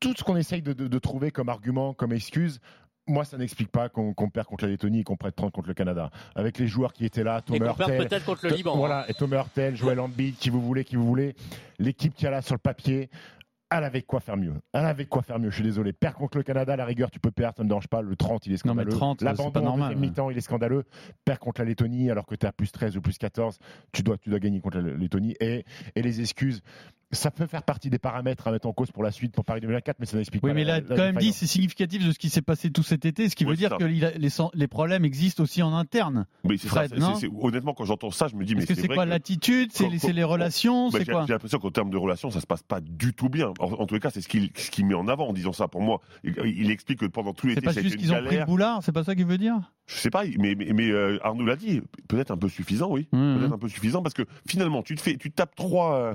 [0.00, 2.60] tout ce qu'on essaye de, de- de trouver comme argument, comme excuse.
[3.06, 5.74] Moi, ça n'explique pas qu'on perd contre la Lettonie et qu'on prête 30 contre le
[5.74, 6.10] Canada.
[6.34, 8.74] Avec les joueurs qui étaient là, Et Thomas qu'on perd Hurtel, peut-être contre le Liban.
[8.74, 8.76] hein.
[8.76, 11.34] voilà, et Thomas Hurtel, Joël Embiid, qui vous voulez, qui vous voulez.
[11.78, 13.08] L'équipe qui a là sur le papier,
[13.70, 14.52] elle avait quoi faire mieux.
[14.74, 15.48] Elle avait quoi faire mieux.
[15.48, 15.94] Je suis désolé.
[15.94, 18.02] Perdre contre le Canada, à la rigueur, tu peux perdre, ça ne me dérange pas.
[18.02, 18.90] Le 30, il est Non, mais scandaleux.
[18.98, 19.88] 30, c'est pas en normal.
[19.94, 20.84] deuxième mi-temps, il est scandaleux.
[21.24, 23.58] Perdre contre la Lettonie, alors que tu es à plus 13 ou plus 14,
[23.92, 25.34] tu dois, tu dois gagner contre la Lettonie.
[25.40, 25.64] Et,
[25.96, 26.60] et les excuses,
[27.10, 29.60] ça peut faire partie des paramètres à mettre en cause pour la suite, pour Paris
[29.62, 30.54] 2024, mais ça n'explique Oui, pas.
[30.54, 32.82] mais la- là, la- quand même dit, c'est significatif de ce qui s'est passé tout
[32.82, 33.76] cet été, ce qui veut c'est dire ça.
[33.78, 34.10] que il a-
[34.54, 36.26] les, problèmes existent aussi en interne.
[36.44, 38.66] Mais c'est ça, c'est- non c'est- c'est- honnêtement, quand j'entends ça, je me dis, mais
[38.66, 39.70] c'est c'est vrai quoi que- l'attitude?
[39.72, 40.90] C'est les, c'est les relations?
[40.90, 41.24] C'est j'ai quoi?
[41.26, 43.52] j'ai l'impression qu'en termes de relations, ça se passe pas du tout bien.
[43.58, 45.66] En, en tous les cas, c'est ce qu'il ce met en avant en disant ça.
[45.68, 47.94] Pour moi, il, il explique que pendant tout C'est l'été, pas ça a été juste
[47.96, 48.46] une qu'ils ont pris le galère.
[48.46, 49.72] boulard C'est pas ça qu'il veut dire?
[49.88, 53.08] Je sais pas, mais, mais, mais, euh, Arnaud l'a dit, peut-être un peu suffisant, oui.
[53.12, 53.38] Mhm.
[53.38, 56.14] Peut-être un peu suffisant parce que finalement, tu te fais, tu tapes trois, euh,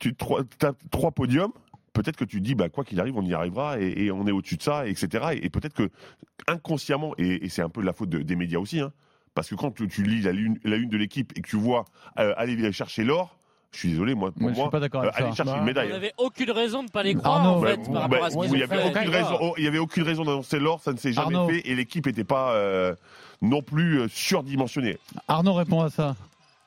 [0.00, 1.52] tu trois, tapes trois podiums.
[1.92, 4.26] Peut-être que tu te dis, bah, quoi qu'il arrive, on y arrivera et, et on
[4.26, 5.26] est au-dessus de ça, etc.
[5.34, 5.90] Et, et peut-être que
[6.48, 8.92] inconsciemment, et, et c'est un peu de la faute de- des médias aussi, hein,
[9.34, 11.56] parce que quand tu, tu lis la une, la une de l'équipe et que tu
[11.56, 11.84] vois
[12.18, 13.38] euh, aller chercher l'or,
[13.74, 15.36] je suis désolé, moi, pour Moi, je suis pas d'accord euh, avec aller ça.
[15.36, 15.88] chercher Bah, une médaille.
[15.90, 17.58] On n'avait aucune raison de ne pas les croire, Arnaud.
[17.58, 18.88] en fait, Ouais, par ouais, rapport à ce où qu'ils il y ont avait fait.
[18.88, 19.30] aucune D'accord.
[19.40, 21.48] raison, oh, avait aucune raison d'annoncer l'or, ça ne s'est jamais Arnaud.
[21.48, 22.94] fait et l'équipe n'était pas euh,
[23.42, 24.98] non plus euh, surdimensionnée.
[25.28, 26.16] Arnaud répond à ça.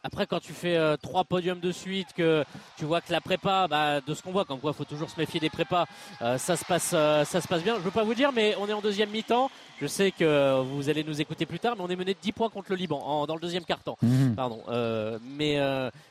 [0.07, 2.45] Après, quand tu fais euh, trois podiums de suite, que
[2.77, 5.09] tu vois que la prépa, bah, de ce qu'on voit, comme quoi il faut toujours
[5.09, 5.85] se méfier des prépas,
[6.21, 7.75] euh, ça, se passe, euh, ça se passe bien.
[7.75, 9.51] Je veux pas vous dire, mais on est en deuxième mi-temps.
[9.81, 12.31] Je sais que vous allez nous écouter plus tard, mais on est mené de 10
[12.31, 13.97] points contre le Liban en- dans le deuxième quart-temps.
[14.01, 14.33] Mhm.
[14.33, 14.63] Pardon.
[15.37, 15.59] Mais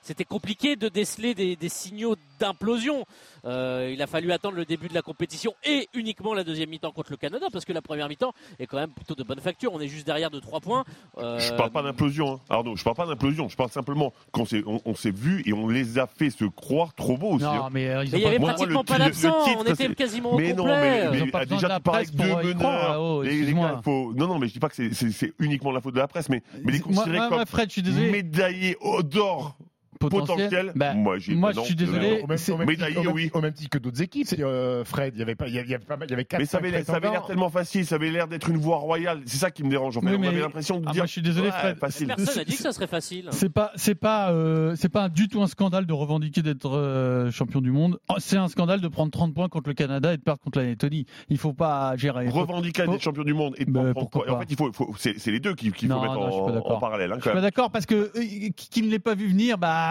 [0.03, 3.05] c'était compliqué de déceler des, des signaux d'implosion.
[3.45, 6.91] Euh, il a fallu attendre le début de la compétition et uniquement la deuxième mi-temps
[6.93, 9.73] contre le Canada, parce que la première mi-temps est quand même plutôt de bonne facture.
[9.73, 10.85] On est juste derrière de 3 points.
[11.19, 12.77] Euh, Je parle pas d'implosion, hein, Arnaud.
[12.77, 13.49] Je parle pas d'implosion.
[13.49, 16.45] Je parle simplement qu'on s'est, on, on s'est vu et on les a fait se
[16.45, 17.45] croire trop beaux aussi.
[17.45, 17.69] Non, hein.
[17.73, 19.45] mais euh, Mais il y pas avait Moi, pratiquement le- pas d'absent.
[19.45, 20.81] titre, On était quasiment au Mais non, complet.
[20.81, 22.89] mais, ont mais, besoin déjà tu parles avec deux meneurs.
[22.91, 23.69] là-haut, Les- les excuse-moi.
[23.69, 24.13] gars, il faut...
[24.15, 26.09] Non, non, mais je dis pas que c'est, c'est- c'est uniquement la faute de la
[26.09, 28.11] presse, mais, mais les Moi, considérer moi, comme moi, Fred, je suis désolé.
[28.11, 29.57] médaillés au d'or
[29.99, 30.37] Potentiel.
[30.37, 30.73] potentiel.
[30.77, 32.21] Bah, moi, j'ai moi, je suis désolé.
[32.23, 33.31] Au même, c'est- au même Médaillé, titre, au même- oui.
[33.35, 35.67] au même titre que d'autres équipes, euh, Fred, il y avait pas, il y avait,
[35.67, 37.27] il y avait pas mal- il y avait quatre, Mais ça avait, ça avait l'air
[37.27, 39.21] tellement facile, ça avait l'air d'être une voie royale.
[39.27, 39.97] C'est ça qui me dérange.
[39.97, 40.09] En fait.
[40.09, 41.01] Oui, on mais- avait l'impression de Ah, dire.
[41.03, 41.79] moi, je suis désolé, ouais, Fred.
[41.79, 42.07] facile.
[42.09, 43.29] Personne n'a dit que ça serait facile.
[43.31, 47.31] C'est pas, c'est pas, euh, c'est pas du tout un scandale de revendiquer d'être euh,
[47.31, 47.99] champion du monde.
[48.09, 50.59] Oh, C'est un scandale de prendre 30 points contre le Canada et de perdre contre
[50.59, 51.07] la Lettonie.
[51.29, 52.29] Il faut pas gérer.
[52.29, 54.27] revendiquer d'être champion du monde et de Bah, prendre.
[54.27, 54.41] Et En pas.
[54.41, 56.77] fait, il faut, faut- c'est les deux qu'il qu'il faut Non, mettre pas en, d'accord.
[56.77, 57.13] en parallèle.
[57.13, 57.43] hein, Je suis pas même.
[57.43, 58.11] d'accord parce que euh,
[58.57, 59.86] qui, qui ne l'ait pas vu venir, bah,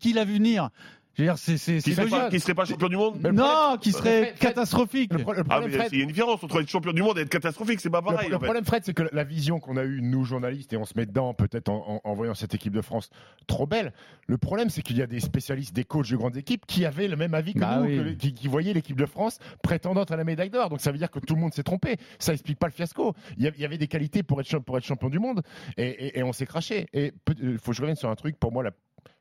[0.00, 0.70] qui l'a vu venir?
[1.16, 2.30] Je veux dire, c'est, c'est, Qui c'est serait, pas, logique.
[2.32, 3.20] qui serait pas champion du monde?
[3.22, 5.12] Non, problème- qui serait Fred, catastrophique.
[5.12, 7.02] Le, pro- le Ah, problème, Fred, il y a une différence entre être champion du
[7.02, 8.28] monde et être catastrophique, c'est pas Le, pareil.
[8.30, 8.44] le en fait.
[8.46, 11.06] problème, Fred, c'est que la vision qu'on a eue, nous, journalistes, et on se met
[11.06, 13.10] dedans peut-être en, en- en voyant cette équipe de France
[13.46, 13.92] trop belle,
[14.26, 17.06] le problème, c'est qu'il y a des spécialistes, des coachs de grandes équipes qui avaient
[17.06, 17.96] le même avis que Bah nous, oui.
[17.96, 20.68] que les- qui, qui voyaient l'équipe de France prétendante à la médaille d'or.
[20.68, 21.96] Donc ça veut dire que tout le monde s'est trompé.
[22.18, 23.14] Ça explique pas le fiasco.
[23.36, 25.20] Il y, a- il y avait des qualités pour être, champ- pour être champion du
[25.20, 25.42] monde,
[25.76, 26.88] et, et- et on s'est craché.
[26.92, 28.72] Et il faut que je revienne sur un truc, pour moi, la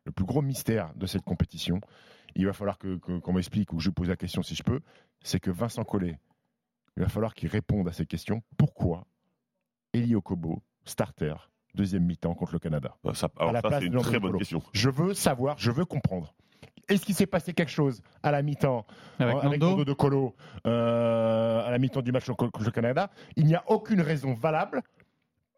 [0.06, 1.80] le plus gros mystère de cette compétition,
[2.36, 4.80] il va falloir que- qu'on m'explique ou que je pose la question si je peux,
[5.22, 6.18] c'est que Vincent Collet,
[6.98, 8.42] il va falloir qu'il réponde à ces questions.
[8.58, 9.06] Pourquoi
[9.94, 11.36] Eli Okobo, starter,
[11.76, 12.96] deuxième mi-temps contre le Canada?
[13.04, 14.40] Bah, ça- alors la ça, c'est une très bonne Colo.
[14.40, 14.62] question.
[14.74, 16.34] Je veux savoir, je veux comprendre.
[16.90, 18.86] Est-ce qu'il s'est passé quelque chose à la mi-temps
[19.20, 20.36] Avec avec Nando Nando de Colo
[20.68, 23.10] euh, à la mi-temps du match contre le Canada?
[23.38, 24.82] Il n'y a aucune raison valable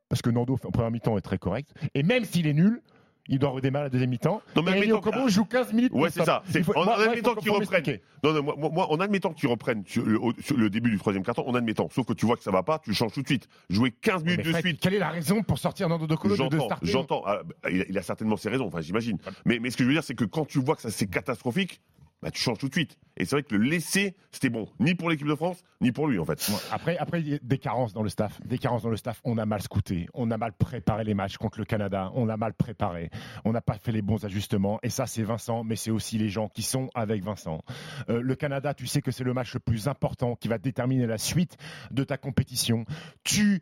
[0.08, 2.82] parce que Nando en première mi-temps est très correct et même s'il est nul,
[3.28, 4.42] il doit redémarrer la deuxième mi-temps.
[4.56, 5.92] Non, mais admettons- Okobo joue 15 minutes.
[5.94, 6.44] Ouais, c'est ça.
[6.64, 8.00] Faut- en moi- il admettant qu'ils reprennent.
[8.24, 11.24] Non, non, moi, moi, en admettant qu'ils reprennent sur le, sur le début du troisième
[11.24, 11.90] carton, en admettant.
[11.92, 13.48] Sauf que tu vois que ça va pas, tu changes tout de suite.
[13.70, 14.80] Jouer 15 Mais minutes de Fred, suite.
[14.80, 17.24] Quelle est la raison pour sortir Nando de Colo de, J'entends.
[17.26, 19.18] Ah, bah, il, a, il a certainement ses raisons, enfin, j'imagine.
[19.46, 21.08] Mais, mais ce que je veux dire, c'est que quand tu vois que ça c'est
[21.08, 21.82] catastrophique,
[22.22, 22.98] bah, tu changes tout de suite.
[23.18, 26.08] Et c'est vrai que le laisser, c'était bon, ni pour l'équipe de France, ni pour
[26.08, 26.52] lui, en fait.
[26.72, 28.42] Après, après, il y a des carences dans le staff.
[28.46, 29.22] Des carences dans le staff.
[29.24, 30.08] On a mal scouté.
[30.14, 32.12] On a mal préparé les matchs contre le Canada.
[32.14, 33.10] On a mal préparé.
[33.46, 34.80] On n'a pas fait les bons ajustements.
[34.84, 37.62] Et ça, c'est Vincent, mais c'est aussi les gens qui sont avec Vincent.
[38.10, 41.08] Euh, le Canada, tu sais que c'est le match le plus important qui va déterminer
[41.08, 41.56] la suite
[41.92, 42.86] de ta compétition.
[43.24, 43.62] Tu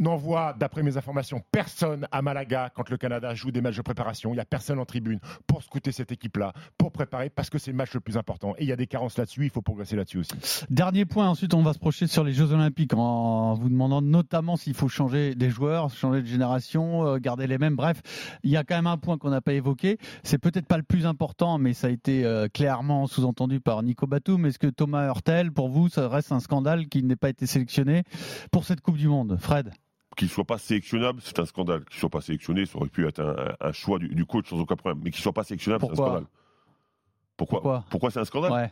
[0.00, 4.30] n'envoies, d'après mes informations, personne à Malaga quand le Canada joue des matchs de préparation.
[4.30, 7.70] Il n'y a personne en tribune pour scouter cette équipe-là, pour préparer, parce que c'est
[7.70, 8.54] le match le plus important.
[8.58, 9.44] Et il y a des carences là-dessus.
[9.44, 10.34] Il faut progresser là-dessus aussi.
[10.70, 14.56] Dernier point, ensuite on va se projeter sur les Jeux Olympiques en vous demandant notamment
[14.56, 17.76] s'il faut changer des joueurs, changer de génération, euh, garder les mêmes.
[17.76, 18.02] Bref,
[18.42, 19.98] il y a quand même un point qu'on n'a pas évoqué.
[20.22, 24.06] C'est peut-être pas le plus important, mais ça a été euh, clairement sous-entendu par Nico
[24.06, 24.46] Batum.
[24.46, 28.02] Est-ce que Thomas Hurtel, pour vous, ça reste un scandale qu'il n'ait pas été sélectionné
[28.50, 29.36] pour cette Coupe du Monde?
[29.40, 29.70] Fred?
[30.16, 31.84] Qu'il soit pas sélectionnable, c'est un scandale.
[31.86, 34.58] Qu'il soit pas sélectionné, ça aurait pu être un, un choix du, du coach sans
[34.58, 35.02] aucun problème.
[35.04, 36.24] Mais qu'il soit pas sélectionnable, c'est un scandale.
[37.36, 37.60] Pourquoi?
[37.60, 37.84] Pourquoi?
[37.90, 38.52] Pourquoi c'est un scandale?
[38.52, 38.70] Ouais.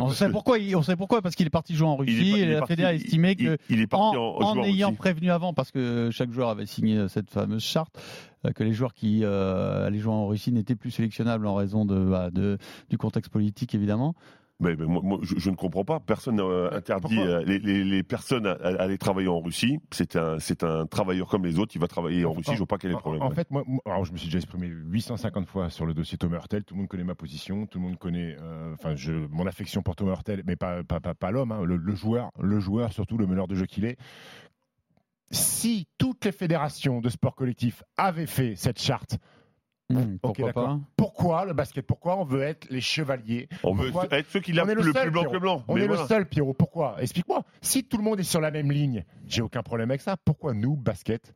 [0.00, 0.58] On sait pourquoi.
[0.58, 2.42] il- On sait pourquoi parce qu'il est parti jouer en il est Russie il et
[2.42, 4.92] est la Fédé a estimé il- que il est parti en, en, en jouant ayant
[4.94, 8.00] prévenu avant, parce que chaque joueur avait signé cette fameuse charte,
[8.46, 11.84] euh, que les joueurs qui euh, allaient jouer en Russie n'étaient plus sélectionnables en raison
[11.84, 12.56] de, bah, de-
[12.88, 14.14] du contexte politique, évidemment.
[14.60, 16.00] Mais, mais moi, moi, je, je ne comprends pas.
[16.00, 19.78] Personne n'a euh, interdit euh, les, les- les personnes à, à aller travailler en Russie.
[19.90, 21.74] C'est un, c'est un travailleur comme les autres.
[21.74, 22.52] Il va travailler en En- Russie.
[22.52, 23.22] Je vois pas quel est le problème.
[23.22, 26.18] En, en fait, moi, alors je me suis déjà exprimé 850 fois sur le dossier
[26.18, 26.64] Thomas Hurtel.
[26.64, 28.94] Tout le monde connaît ma position, tout le monde connaît, euh, enfin,
[29.30, 32.30] mon affection pour Thomas Hurtel, mais pas, pas, pas, pas l'homme, hein, le, le joueur,
[32.38, 33.96] le joueur surtout, le meneur de jeu qu'il est.
[35.30, 39.18] Si toutes les fédérations de sport collectif avaient fait cette charte,
[39.90, 41.84] Hmm, ok, pourquoi pas Pourquoi le basket?
[41.84, 43.48] Pourquoi on veut être les chevaliers?
[43.64, 45.64] On veut être ceux qui est le, plus blanc que blanc.
[45.66, 46.02] On Mais est voilà.
[46.02, 46.54] le seul, Pierrot.
[46.54, 46.96] Pourquoi?
[47.00, 47.42] Explique-moi.
[47.60, 50.16] Si tout le monde est sur la même ligne, j'ai aucun problème avec ça.
[50.16, 51.34] Pourquoi nous, basket,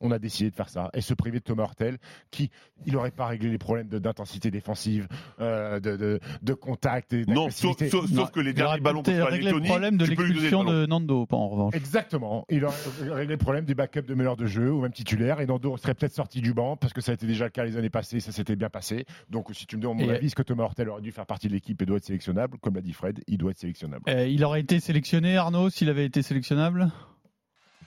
[0.00, 1.98] on a décidé de faire ça et se priver de Thomas Hurtel,
[2.30, 2.50] qui
[2.86, 5.08] il n'aurait pas réglé les problèmes de- d'intensité défensive,
[5.40, 7.88] euh, de, de, de contact et Non, sauf, d'agressivité.
[7.90, 11.36] sauf- sauf que les derniers ballons la réglé le problème de l'expulsion de Nando, pas
[11.36, 11.74] en revanche.
[11.74, 12.44] Exactement.
[12.50, 12.74] Il aurait
[13.12, 15.40] réglé le problème du backup de meneur de jeu ou même titulaire.
[15.40, 17.64] Et Nando serait peut-être sorti du banc parce que ça a été déjà le cas
[17.64, 18.20] les années passées.
[18.20, 19.06] Ça s'était bien passé.
[19.30, 21.26] Donc, si tu me demandes mon Et- avis, est-ce que Thomas Hurtel aurait dû faire
[21.26, 24.02] partie de l'équipe et doit être sélectionnable Comme l'a dit Fred, il doit être sélectionnable.
[24.08, 26.90] Euh, il aurait été sélectionné, Arnaud, s'il avait été sélectionnable?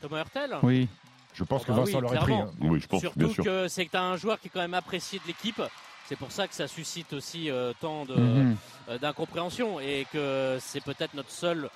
[0.02, 0.88] Thomas Hurtel Oui.
[1.40, 2.34] Je pense Ah que bah Vincent oui, l'aurait pris.
[2.34, 2.52] hein.
[2.60, 3.44] Oui, je pense, bien Surtout sûr.
[3.46, 5.62] que c'est que tu as un joueur qui est quand même apprécié de l'équipe.
[6.06, 8.58] C'est pour ça que ça suscite aussi euh, tant Mhm.
[8.90, 11.70] euh, d'incompréhension et que c'est peut-être notre seul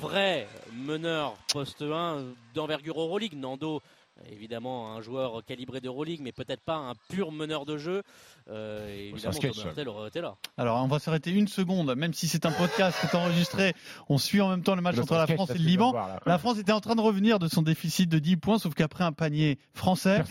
[0.00, 2.22] vrai meneur poste 1
[2.54, 3.34] d'envergure Euroleague.
[3.36, 3.82] Nando,
[4.30, 8.02] évidemment, un joueur calibré d'Euroleague, mais peut-être pas un pur meneur de jeu.
[8.50, 10.36] Euh, évidemment, Thomas Hurtel aurait été là.
[10.58, 13.74] Alors, on va s'arrêter une seconde, même si c'est un podcast qui est enregistré.
[14.08, 15.90] On suit en même temps le match entre la France et le de Liban.
[15.90, 16.20] voir.
[16.26, 19.04] La France était en train de revenir de son déficit de 10 points, sauf qu'après
[19.04, 20.22] un panier français,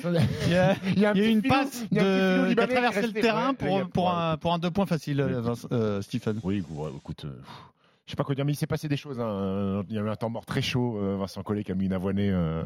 [0.45, 1.83] il y a, Il y a, un il y a eu petit une filou- passe
[1.91, 2.05] il y a un
[2.49, 4.85] de, qui a qui traversé le terrain Ouais, pour, pour, un, pour un deux points
[4.85, 6.39] facile, euh, euh, Stephen.
[6.43, 7.33] Oui, ouais, écoute, euh,
[8.05, 9.19] je sais pas quoi dire, mais il s'est passé des choses.
[9.19, 9.83] hein.
[9.89, 10.97] Il y a eu un temps mort très chaud.
[10.97, 12.29] euh, Vincent Collet qui a mis une avoinée.
[12.31, 12.63] euh,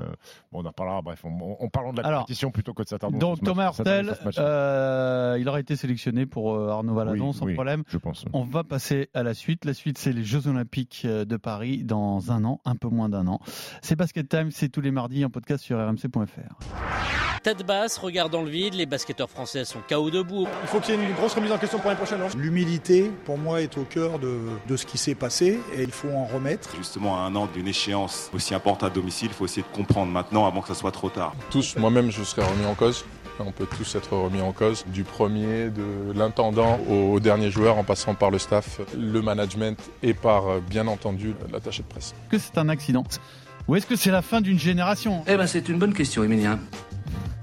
[0.52, 1.02] bon, on en parlera.
[1.04, 3.20] Bref, on, parlons de la Alors, compétition plutôt que de s'attarder.
[3.20, 7.54] Donc Thomas Hurtel, euh, il aurait été sélectionné pour euh, Arnaud Valadon Oui, sans oui.
[7.54, 7.84] problème.
[7.88, 8.26] je pense.
[8.34, 9.66] On va passer à la suite.
[9.66, 13.10] La suite, c'est les Jeux Olympiques euh, de Paris dans un an, un peu moins
[13.10, 13.40] d'un an.
[13.84, 17.27] C'est Basket Time, c'est tous les mardis en podcast sur rmc.fr.
[17.44, 20.48] Tête basse, regard dans le vide, les basketteurs français sont KO debout.
[20.64, 22.20] Il faut qu'il y ait une grosse remise en question pour l'année prochaine.
[22.38, 26.10] L'humilité, pour moi, est au cœur de, de ce qui s'est passé et il faut
[26.10, 26.76] en remettre.
[26.78, 30.12] Justement, à un an d'une échéance aussi importante à domicile, il faut essayer de comprendre
[30.12, 31.34] maintenant avant que ça soit trop tard.
[31.50, 33.06] Tous, moi-même, je serais remis en cause.
[33.40, 37.84] On peut tous être remis en cause, du premier, de l'intendant au dernier joueur, en
[37.84, 42.16] passant par le staff, le management et par, euh, bien entendu, l'attaché de presse.
[42.24, 43.04] Est-ce que c'est un accident?
[43.68, 45.24] Ou est-ce que c'est la fin d'une génération?
[45.28, 46.58] Eh ben, c'est une bonne question, Emilien.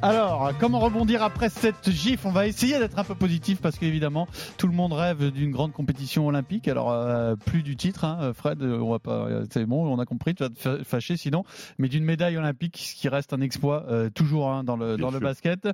[0.00, 4.28] Alors, comment rebondir après cette gifle On va essayer d'être un peu positif parce qu'évidemment,
[4.56, 6.68] tout le monde rêve d'une grande compétition olympique.
[6.68, 9.26] Alors, euh, plus du titre, hein, Fred, euh, on va pas.
[9.26, 10.36] euh, C'est bon, on a compris.
[10.36, 11.42] Tu vas te fâcher sinon,
[11.78, 15.06] mais d'une médaille olympique, ce qui reste un exploit euh, toujours hein, dans le Bien
[15.06, 15.68] dans le basket.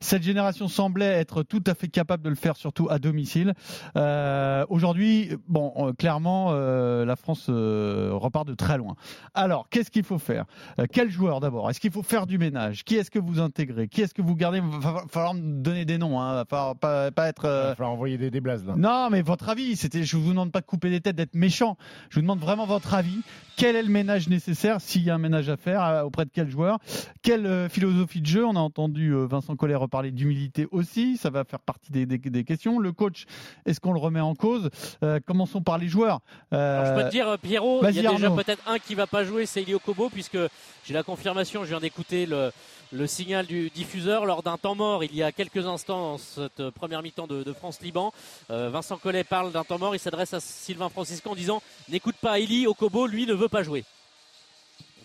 [0.00, 3.54] Cette génération semblait être tout à fait capable de le faire, surtout à domicile.
[3.96, 8.96] Euh, Aujourd'hui, bon, clairement, euh, la France euh, repart de très loin.
[9.32, 10.44] Alors, qu'est-ce qu'il faut faire?
[10.78, 11.70] Euh, Quel joueur d'abord?
[11.70, 12.84] Est-ce qu'il faut faire du ménage?
[12.84, 14.58] Qui est-ce que vous intégrez Qui est-ce que vous gardez?
[14.58, 16.20] Il va falloir me donner des noms.
[16.20, 16.34] Hein.
[16.34, 17.42] Va falloir pas, pas être.
[17.44, 18.74] Il euh, va falloir envoyer des, des blazes là.
[18.76, 20.02] Non, mais votre avis, c'était.
[20.04, 21.76] Je vous demande pas de couper des têtes, d'être méchant.
[22.10, 23.18] Je vous demande vraiment votre avis.
[23.56, 26.30] Quel est le ménage nécessaire S'il y a un ménage à faire, euh, auprès de
[26.32, 26.78] quel joueur?
[27.22, 28.46] Quelle euh, philosophie de jeu?
[28.46, 31.16] On a entendu euh, Vincent Collet reparler d'humilité aussi.
[31.16, 32.78] Ça va faire partie des, des- des questions.
[32.78, 33.24] Le coach,
[33.66, 34.70] est-ce qu'on le remet en cause?
[35.04, 36.20] Euh, Commençons par les joueurs.
[36.52, 39.06] Euh, Alors, je peux te dire, Pierrot, il y a déjà peut-être un qui va
[39.06, 40.38] pas jouer, c'est Elio Kobo, puisque
[40.84, 42.50] j'ai la confirmation, je viens d'écouter le,
[42.92, 46.70] le signal du diffuseur lors d'un temps mort il y a quelques instants dans cette
[46.70, 48.12] première mi-temps de, de France-Liban.
[48.50, 52.16] Euh, Vincent Collet parle d'un temps mort, il s'adresse à Sylvain Francisco en disant N'écoute
[52.20, 53.84] pas Eli Okobo, lui ne veut pas jouer.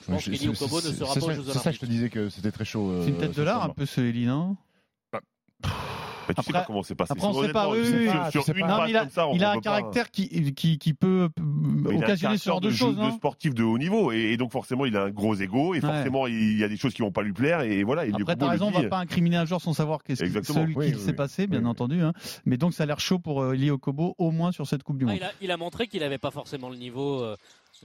[0.02, 2.10] Je pense qu'Eli c'est- Okobo ne sera pas aux C'est ça que je te disais
[2.10, 3.02] que c'était très chaud.
[3.04, 4.56] C'est une euh, tête de l'art un peu ce Eli, non?
[6.28, 7.12] Mais tu sais Après- pas comment c'est passé.
[7.13, 8.68] après, on sait pas, oui, sais oui, sur sais une.
[8.68, 11.30] Non, il a, comme ça, on il a un pas- caractère qui, qui, qui peut
[11.38, 13.12] Mais occasionner ce genre de caractère choses.
[13.12, 15.78] de sportif de haut niveau et, et donc forcément il a un gros ego et
[15.78, 15.82] Ouais.
[15.82, 18.06] forcément il y a des choses qui vont pas lui plaire et voilà.
[18.06, 20.26] Et Après, Kobo t'as raison, on va pas incriminer un joueur sans savoir qu'est-ce qui,
[20.28, 20.62] Exactement.
[20.62, 21.13] celui Oui, qui s'est oui.
[21.13, 22.02] passé, bien entendu.
[22.02, 22.13] hein.
[22.46, 24.98] Mais donc, ça a l'air chaud pour euh, Eli Okobo, au moins sur cette Coupe
[24.98, 25.18] du Ah, Monde.
[25.18, 27.36] il, a, il a montré qu'il n'avait pas forcément le niveau euh,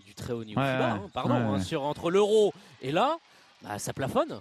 [0.07, 0.91] du très haut niveau Ouais, FIBA, ouais.
[1.01, 2.53] hein, pardon, hein, sur, entre l'euro
[2.83, 3.17] et là,
[3.63, 4.41] bah, ça plafonne.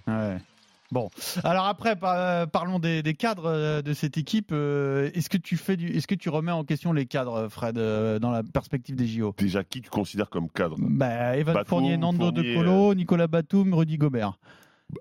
[0.92, 1.08] Bon,
[1.42, 4.50] alors après, par- euh, parlons des, des cadres euh, de cette équipe.
[4.52, 7.76] Euh, Est-ce que tu fais du, est-ce que tu remets en question les cadres, Fred,
[7.76, 10.76] dans la perspective des JO Déjà qui tu considères comme cadre?
[10.78, 14.38] Bah, Evan Batum, Fournier, Nando Fournier, De Colo, Nicolas Batum, Rudy Gobert.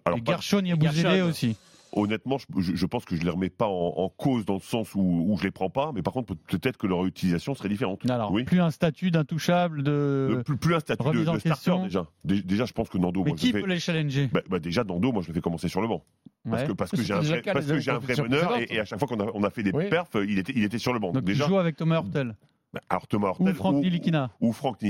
[0.05, 1.57] Alors et Gershon Yabouzélé aussi.
[1.93, 4.99] Honnêtement, je, pense que je les remets pas en, en cause dans le sens où,
[5.27, 8.09] où je les prends pas, mais par contre peut- peut-être que leur utilisation serait différente.
[8.09, 8.43] Alors, oui.
[8.43, 9.91] plus un statut d'intouchable de.
[9.91, 12.05] Euh, plus, plus un statut de, de starter déjà.
[12.23, 14.29] Dé- Déjà, je pense que Nando, Mais moi, qui peut fais- les challenger?
[14.31, 16.03] Bah, bah, déjà Nando, moi je le fais commencer sur le banc.
[16.49, 16.67] Parce Ouais.
[16.69, 18.97] que, parce que j'ai un vrai, parce que j'ai un vrai meneur et, à chaque
[18.99, 19.89] fois qu'on a, on a fait des Oui.
[19.89, 21.11] perfs, il était, il était sur le banc.
[21.11, 22.35] Donc, déjà, tu joues avec Thomas Hurtel
[22.73, 24.31] bah, alors Thomas ou Franck Nilikina.
[24.39, 24.85] ou Franck ou,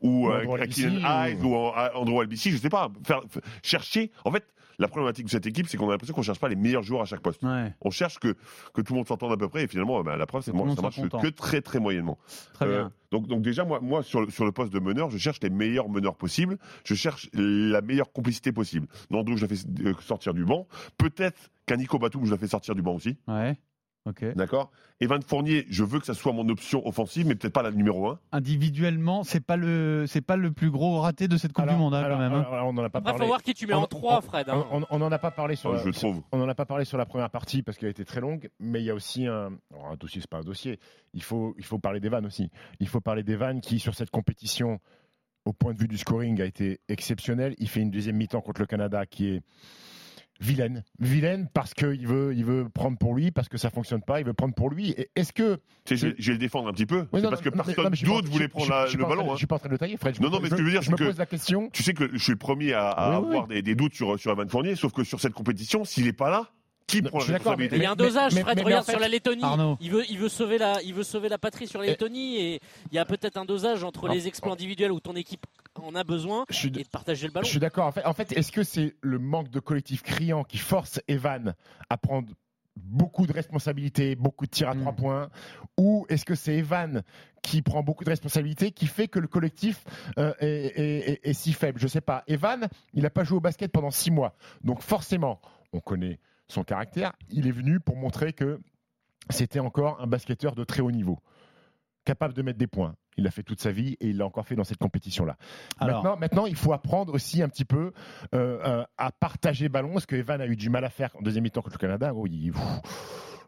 [0.00, 2.88] Ou euh, Andrew Albissi, Kylian Hayes ou- ou Andrew Albissi, je sais pas.
[3.04, 3.20] Faire,
[3.62, 4.10] chercher.
[4.24, 4.44] En fait,
[4.80, 7.02] la problématique de cette équipe, c'est qu'on a l'impression qu'on cherche pas les meilleurs joueurs
[7.02, 7.42] à chaque poste.
[7.44, 8.34] Ouais, On cherche que,
[8.74, 10.74] que tout le monde s'entende à peu près et finalement, bah, la preuve, c'est Que
[10.74, 11.20] ça marche content.
[11.20, 12.18] que très très moyennement.
[12.54, 12.92] très Euh, bien.
[13.12, 15.50] donc, donc déjà, moi, moi sur, le, sur le poste de meneur, je cherche les
[15.50, 16.58] meilleurs meneurs possibles.
[16.84, 18.88] Je cherche la meilleure complicité possible.
[19.10, 20.66] Nando, je la fais euh, sortir du banc.
[20.98, 23.16] Peut-être qu'un Nico Batum, je la fais sortir du banc aussi.
[23.28, 23.56] Ouais.
[24.06, 24.24] Ok.
[24.34, 27.70] D'accord Evan Fournier, je veux que ça soit mon option offensive, mais peut-être pas la
[27.70, 28.18] numéro 1.
[28.32, 31.80] Individuellement, c'est pas le, c'est pas le plus gros raté de cette Coupe Alors- du
[31.80, 32.32] Monde hein, alors- quand même.
[32.32, 32.46] hein.
[32.50, 33.18] alors, on en a pas Après, il parlé.
[33.20, 34.48] faut voir qui tu mets On- en 3, on- Fred.
[34.48, 34.66] hein.
[34.72, 35.76] On, on en a pas parlé sur.
[35.76, 36.22] je la- trouve.
[36.32, 38.50] On n'en a pas parlé sur la première partie parce qu'elle a été très longue,
[38.58, 40.78] mais il y a aussi un, alors, un dossier, c'est pas un dossier.
[41.14, 42.50] Il faut, il faut parler d'Evan aussi.
[42.80, 44.80] Il faut parler d'Evan qui, sur cette compétition,
[45.44, 47.54] au point de vue du scoring, a été exceptionnel.
[47.58, 49.42] Il fait une deuxième mi-temps contre le Canada qui est
[50.40, 50.84] vilaine.
[50.98, 54.26] Vilaine parce qu'il veut, il veut prendre pour lui, parce que ça fonctionne pas, il
[54.26, 54.90] veut prendre pour lui.
[54.92, 55.56] Et Est-ce que.
[55.84, 57.00] Tu sais, je, vais- je vais le défendre un petit peu.
[57.00, 58.96] Oui, c'est non, parce que non, personne je d'autre voulait je- prendre je- la- je
[58.96, 59.26] le train- ballon.
[59.28, 59.36] Je hein.
[59.36, 60.14] suis pas en train de le tailler, Fred.
[60.14, 61.26] Je Non, me non, pose- mais ce que je veux dire, je me pose la
[61.26, 61.70] question.
[61.72, 63.94] Tu sais que je suis le premier à, à Oui, oui, avoir Des, des doutes
[63.94, 66.48] sur, sur Evan Fournier, sauf que sur cette compétition, s'il n'est pas là,
[66.86, 68.56] qui Non, prend je la d'accord, responsabilité Il y a un dosage, mais- Fred.
[68.56, 69.44] mais- mais regarde en fait- sur la Lettonie.
[69.44, 69.76] Arnaud.
[69.80, 72.60] Il veut, il veut sauver la, il veut sauver la patrie sur la Lettonie et
[72.90, 75.46] il y a peut-être un dosage entre les exploits individuels où ton équipe
[75.76, 77.44] en a besoin Je suis, et de partager le ballon.
[77.44, 77.86] Je suis d'accord.
[77.86, 81.54] En fait, en fait est-ce que c'est le manque de collectif criant qui force Evan
[81.88, 82.28] à prendre
[82.76, 85.28] beaucoup de responsabilités, beaucoup de tirs à trois points,
[85.76, 87.02] ou est-ce que c'est Evan
[87.42, 89.84] qui prend beaucoup de responsabilités, qui fait que le collectif
[90.18, 91.78] euh, est, est- est- est si faible?
[91.80, 92.22] Je sais pas.
[92.26, 95.40] Evan, il n'a pas joué au basket pendant six mois, donc forcément,
[95.72, 97.12] on connaît son caractère.
[97.28, 98.60] Il est venu pour montrer que
[99.30, 101.18] c'était encore un basketteur de très haut niveau,
[102.04, 102.94] capable de mettre des points.
[103.20, 105.36] Il l'a fait toute sa vie et il l'a encore fait dans cette compétition-là.
[105.78, 107.92] Alors, Maintenant, maintenant, il faut apprendre aussi un petit peu
[108.34, 111.20] euh, euh, à partager ballon, ce que Evan a eu du mal à faire en
[111.20, 112.12] deuxième mi-temps contre le Canada.
[112.16, 112.50] Oh, il,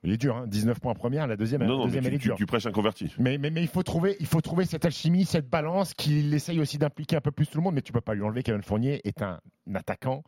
[0.05, 0.47] il est dur, hein.
[0.47, 2.37] 19 points en première, la deuxième, Non, non, mais deuxième elle tu, est tu- dure.
[2.37, 3.15] tu prêches un converti.
[3.19, 6.61] Mais, mais, mais il, faut trouver, il faut trouver cette alchimie, cette balance qu'il essaye
[6.61, 8.61] aussi d'impliquer un peu plus tout le monde, mais tu peux pas lui enlever qu'Evan
[8.63, 9.41] Fournier est un
[9.75, 10.23] attaquant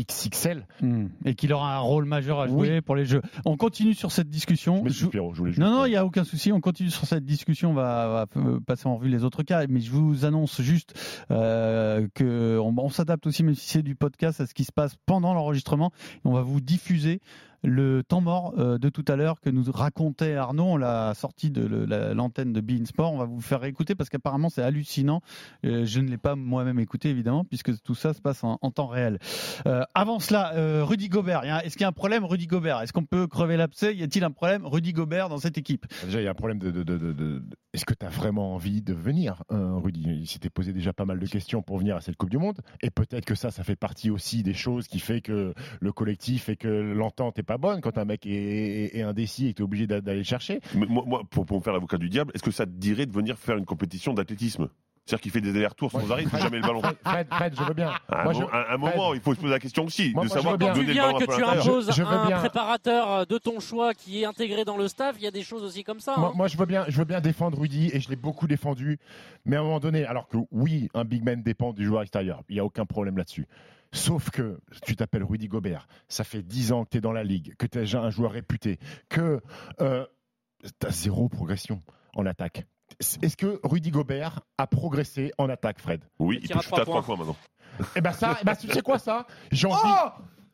[0.00, 0.66] XXL.
[0.80, 3.22] hmm, et qu'il aura un rôle majeur à jouer pour les Jeux.
[3.44, 4.82] On continue sur cette discussion.
[4.86, 6.52] Je Je- Pierrot, je Non, non, il n'y a aucun souci.
[6.52, 7.70] On continue sur cette discussion.
[7.70, 9.66] On va, va, euh, passer en revue les autres cas.
[9.68, 10.94] Mais je vous annonce juste
[11.30, 14.96] euh, qu'on on, s'adapte aussi, même si c'est du podcast, à ce qui se passe
[15.06, 15.92] pendant l'enregistrement.
[16.24, 17.20] On va vous diffuser
[17.64, 20.76] le temps mort euh, de tout à l'heure que nous racontait Arnaud.
[20.76, 21.64] L'a sorti de
[22.12, 23.12] l'antenne de Bein Sport.
[23.12, 25.22] On va vous faire écouter parce qu'apparemment c'est hallucinant.
[25.64, 28.86] Euh, je ne l'ai pas moi-même écouté évidemment puisque tout ça se passe en, temps
[28.86, 29.18] réel.
[29.66, 30.52] Euh, avant cela,
[30.84, 31.44] Rudy Gobert.
[31.44, 32.80] Est-ce qu'il y a un problème Rudy Gobert?
[32.80, 33.94] Est-ce qu'on peut crever l'abcès?
[33.94, 35.86] Y a-t-il un problème Rudy Gobert dans cette équipe?
[36.04, 37.42] Déjà, il y a un problème de.
[37.72, 40.04] Est-ce que tu as vraiment envie de venir, hein, Rudy?
[40.06, 42.60] Il s'était posé déjà pas mal de questions pour venir à cette Coupe du Monde.
[42.82, 46.48] Et peut-être que ça, ça fait partie aussi des choses qui fait que le collectif
[46.48, 49.56] et que l'entente est pas bonne quand un mec est, est- est indécis et que
[49.58, 50.60] tu es obligé d'a- d'aller le chercher.
[50.74, 53.06] Mais moi, moi, pour, pour me faire l'avocat du diable, est-ce que ça te dirait
[53.06, 54.68] de venir faire une compétition d'athlétisme?
[55.06, 56.80] C'est-à-dire qu'il fait des allers-retours sans arrêt, il touche jamais le ballon.
[57.04, 57.90] Fred, Fred, je veux bien.
[58.08, 60.12] À un, Moi, mo- je- à un moment, il faut se poser la question aussi,
[60.14, 60.72] Moi, de moi, savoir bien.
[60.72, 62.38] donner Tu le ballon que à tu imposes Je- je veux un bien.
[62.38, 65.16] préparateur de ton choix qui est intégré dans le staff.
[65.18, 66.14] Il y a des choses aussi comme ça.
[66.16, 66.32] Moi, hein.
[66.34, 68.98] moi, je veux bien, je veux bien défendre Rudy et je l'ai beaucoup défendu.
[69.44, 72.40] Mais à un moment donné, alors que oui, un big man dépend du joueur extérieur,
[72.48, 73.46] il n'y a aucun problème là-dessus.
[73.94, 77.24] Sauf que tu t'appelles Rudy Gobert, ça fait 10 ans que tu es dans la
[77.24, 78.78] ligue, que tu es déjà un joueur réputé,
[79.08, 79.40] que
[79.78, 81.82] tu as zéro progression
[82.14, 82.66] en attaque.
[83.22, 86.04] Est-ce que Rudy Gobert a progressé en attaque, Fred?
[86.18, 87.36] Oui, il tir à peut shooter à trois trois points maintenant.
[87.96, 89.26] Eh ben ça, eh ben, tu sais quoi ça?
[89.50, 89.78] J'ai envie.
[89.84, 90.10] Oh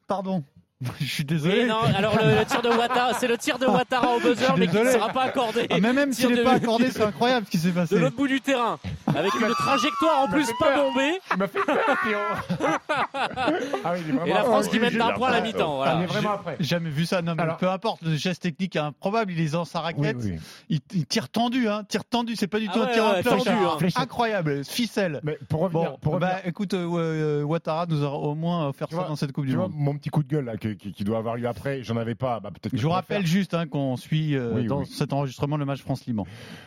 [0.06, 0.44] Pardon.
[1.00, 1.62] Je suis désolé.
[1.62, 4.54] Oui, non, alors le, le tir de Ouattara, c'est le tir de Ouattara au buzzer,
[4.56, 5.66] mais qui ne sera pas accordé.
[5.70, 7.98] Ah, mais même s'il n'est de- pas accordé, c'est incroyable ce qui s'est De passé.
[7.98, 11.76] l'autre bout du terrain, avec une trajectoire en plus pas bombée, Tu m'as fait peur,
[12.88, 15.40] ah oui, il est vraiment et la France Oh, qui d'un il- point à la
[15.40, 15.72] mi-temps.
[15.72, 16.02] Il Voilà.
[16.02, 16.56] est vraiment après.
[16.60, 17.22] Jamais vu ça.
[17.22, 19.32] Non, mais Alors- peu importe, le geste technique est improbable.
[19.32, 20.16] Il est dans sa raquette.
[20.22, 20.36] oui.
[20.68, 21.82] Il, il tire tendu, hein.
[21.88, 22.36] Tire tendu.
[22.36, 23.88] C'est pas du Ah tout un ouais, tir en ouais, tendu, hein.
[23.96, 24.64] Incroyable.
[24.64, 25.20] Ficelle.
[25.24, 28.68] Mais pour revenir, Bon, pour revenir- bah, écoute, euh, euh, Ouattara nous aura au moins
[28.68, 29.72] offert ça dans cette Coupe du Monde.
[29.74, 32.14] mon petit coup de gueule là, que- qui, qui doit avoir lieu après, j'en avais
[32.14, 32.40] pas.
[32.40, 34.86] Bah, peut-être Je vous rappelle juste hein, qu'on suit euh, Oui, dans oui.
[34.86, 36.26] cet enregistrement le match France-Liban.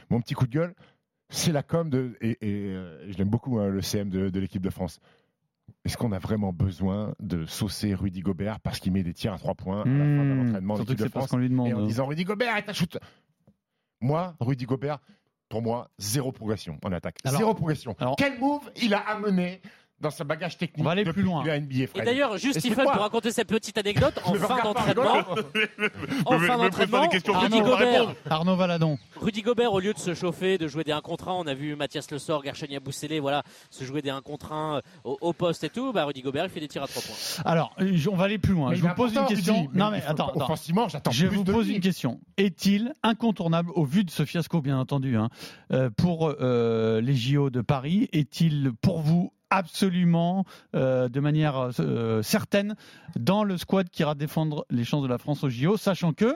[0.09, 0.73] Mon petit coup de gueule,
[1.29, 2.15] c'est la com de.
[2.21, 4.99] Et, et, euh, je l'aime beaucoup, hein, le CM de, de l'équipe de France.
[5.85, 9.37] Est-ce qu'on a vraiment besoin de saucer Rudy Gobert parce qu'il met des tirs à
[9.37, 11.37] trois points à la fin de Surtout l'équipe que de c'est pas ce France qu'on
[11.37, 11.67] lui demande.
[11.69, 11.87] et en hein.
[11.87, 12.97] disant Rudy Gobert est un shoot
[14.01, 14.99] Moi, Rudy Gobert,
[15.49, 17.17] pour moi, zéro progression en attaque.
[17.23, 17.95] Alors- zéro progression.
[17.99, 19.61] alors- Quel move il a amené
[19.99, 21.43] dans sa bagage technique On va aller plus loin.
[21.43, 25.17] NBA, Et d'ailleurs, juste Stephen, pour raconter cette petite anecdote, en fin d'entraînement,
[26.25, 28.13] en fin d'entraînement, des questions, Rudy Gobert.
[28.29, 28.97] Arnaud Valadon.
[29.21, 31.53] Rudy Gobert, au lieu de se chauffer, de jouer des 1 contre 1, on a
[31.53, 35.33] vu Mathias Le Sort, Gershoni Boussélé, voilà, se jouer des 1 contre 1 au, au
[35.33, 35.93] poste et tout.
[35.93, 37.15] Bah, Rudy Gobert, il fait des tirs à 3 points.
[37.45, 38.71] Alors, euh, je- on va aller plus loin.
[38.71, 39.69] Mais je vous pose une question.
[39.73, 40.41] Non, mais attends, attends.
[40.43, 41.75] Offensivement, j'attends Je plus vous de pose lui.
[41.75, 42.19] une question.
[42.37, 45.29] Est-il incontournable, au vu de ce fiasco, bien entendu, hein,
[45.71, 52.21] euh, pour euh, les JO de Paris Est-il pour vous absolument, euh, de manière euh,
[52.21, 52.75] certaine,
[53.15, 56.35] dans le squad qui ira défendre les chances de la France aux JO, sachant que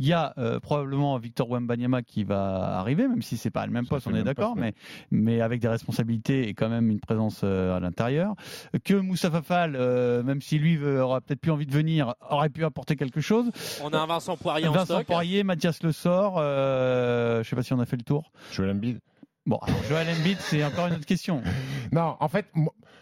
[0.00, 3.72] il y a euh, probablement Victor Wembanyama qui va arriver, même si c'est pas le
[3.72, 4.74] même poste, on est d'accord, mais,
[5.10, 8.36] mais avec des responsabilités et quand même une présence euh, à l'intérieur.
[8.84, 12.48] Que Moussa Fall, euh, même si lui veut- aura peut-être plus envie de venir, aurait
[12.48, 13.50] pu apporter quelque chose.
[13.82, 15.06] On a un Vincent Poirier en Vincent stock.
[15.06, 18.30] Poirier, Mathias Le Sort, euh, je sais pas si on a fait le tour.
[18.52, 19.00] Joel Embiid.
[19.48, 21.42] Bon, alors Joel Embiid, c'est encore une autre question.
[21.90, 22.44] Non, en fait,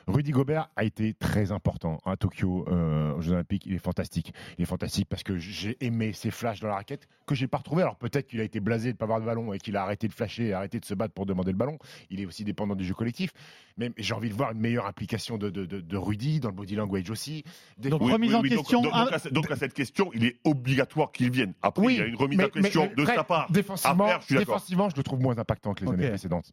[0.08, 3.64] Rudy Gobert a été très important à Tokyo euh, aux Jeux Olympiques.
[3.66, 4.32] Il est fantastique.
[4.56, 7.58] Il est fantastique parce que j'ai aimé ses flashs dans la raquette que j'ai pas
[7.58, 7.82] retrouvé.
[7.82, 9.82] Alors peut-être qu'il a été blasé de ne pas avoir de ballon et qu'il a
[9.82, 11.76] arrêté de flasher, et arrêté de se battre pour demander le ballon.
[12.10, 13.32] Il est aussi dépendant du jeu collectif.
[13.78, 16.54] Mais j'ai envie de voir une meilleure implication de, de, de, de Rudy dans le
[16.54, 17.42] body language aussi.
[17.76, 18.82] Des- Donc, Oui, remise oui, en oui, question.
[18.82, 21.52] Donc, à, ce- donc à cette question, il est obligatoire qu'il vienne.
[21.62, 23.50] Après, il y a une remise mais- en question mais- mais de sa part.
[23.50, 24.54] Défensivement, je suis d'accord.
[24.54, 26.52] défensivement, je le trouve moins impactant que les années précédentes.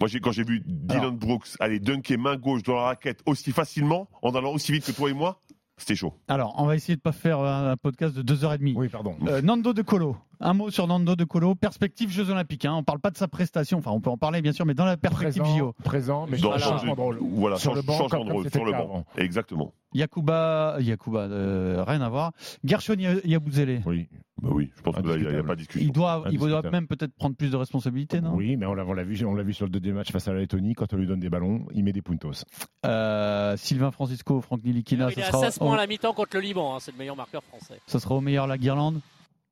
[0.00, 4.08] Moi, quand j'ai vu Dylan Brooks aller dunker main gauche dans la raquette aussi facilement,
[4.22, 5.40] en allant aussi vite que toi et moi,
[5.76, 6.14] c'était chaud.
[6.28, 8.74] Alors, on va essayer de pas faire un, un podcast de 2h30.
[8.76, 9.16] Oui, pardon.
[9.26, 10.16] Euh, Nando De Colo.
[10.44, 11.54] Un mot sur Nando De Colo.
[11.54, 12.64] Perspective Jeux Olympiques.
[12.64, 12.74] Hein.
[12.74, 13.78] On parle pas de sa prestation.
[13.78, 15.72] Enfin, on peut en parler bien sûr, mais dans la perspective Présent, JO.
[15.84, 17.18] présent, mais Dans- changement de rôle.
[17.20, 19.04] Voilà, Sur change- le banc, changement comme- de rôle comme sur le banc.
[19.16, 19.72] Exactement.
[19.94, 22.32] Yakuba, Yakuba, euh, rien à voir.
[22.64, 23.82] Gershon Yabouzélé.
[23.86, 24.08] Oui.
[24.40, 25.86] Bah oui, je pense que là, il n'y a, pas de discussion.
[25.86, 28.34] Il doit, il doit même peut-être prendre plus de responsabilités, non?
[28.34, 30.40] Oui, mais on l'a vu, on l'a vu sur le deuxième match face à la
[30.40, 30.74] Lettonie.
[30.74, 32.42] Quand on lui donne des ballons, il met des puntos.
[32.84, 35.86] Euh, Sylvain Francisco, Franck Nilikina, il ce est à sera, 16 points au, à la
[35.86, 36.74] mi-temps contre le Liban.
[36.74, 37.78] hein, c'est le meilleur marqueur français.
[37.86, 39.00] ce sera au meilleur la Guirlande?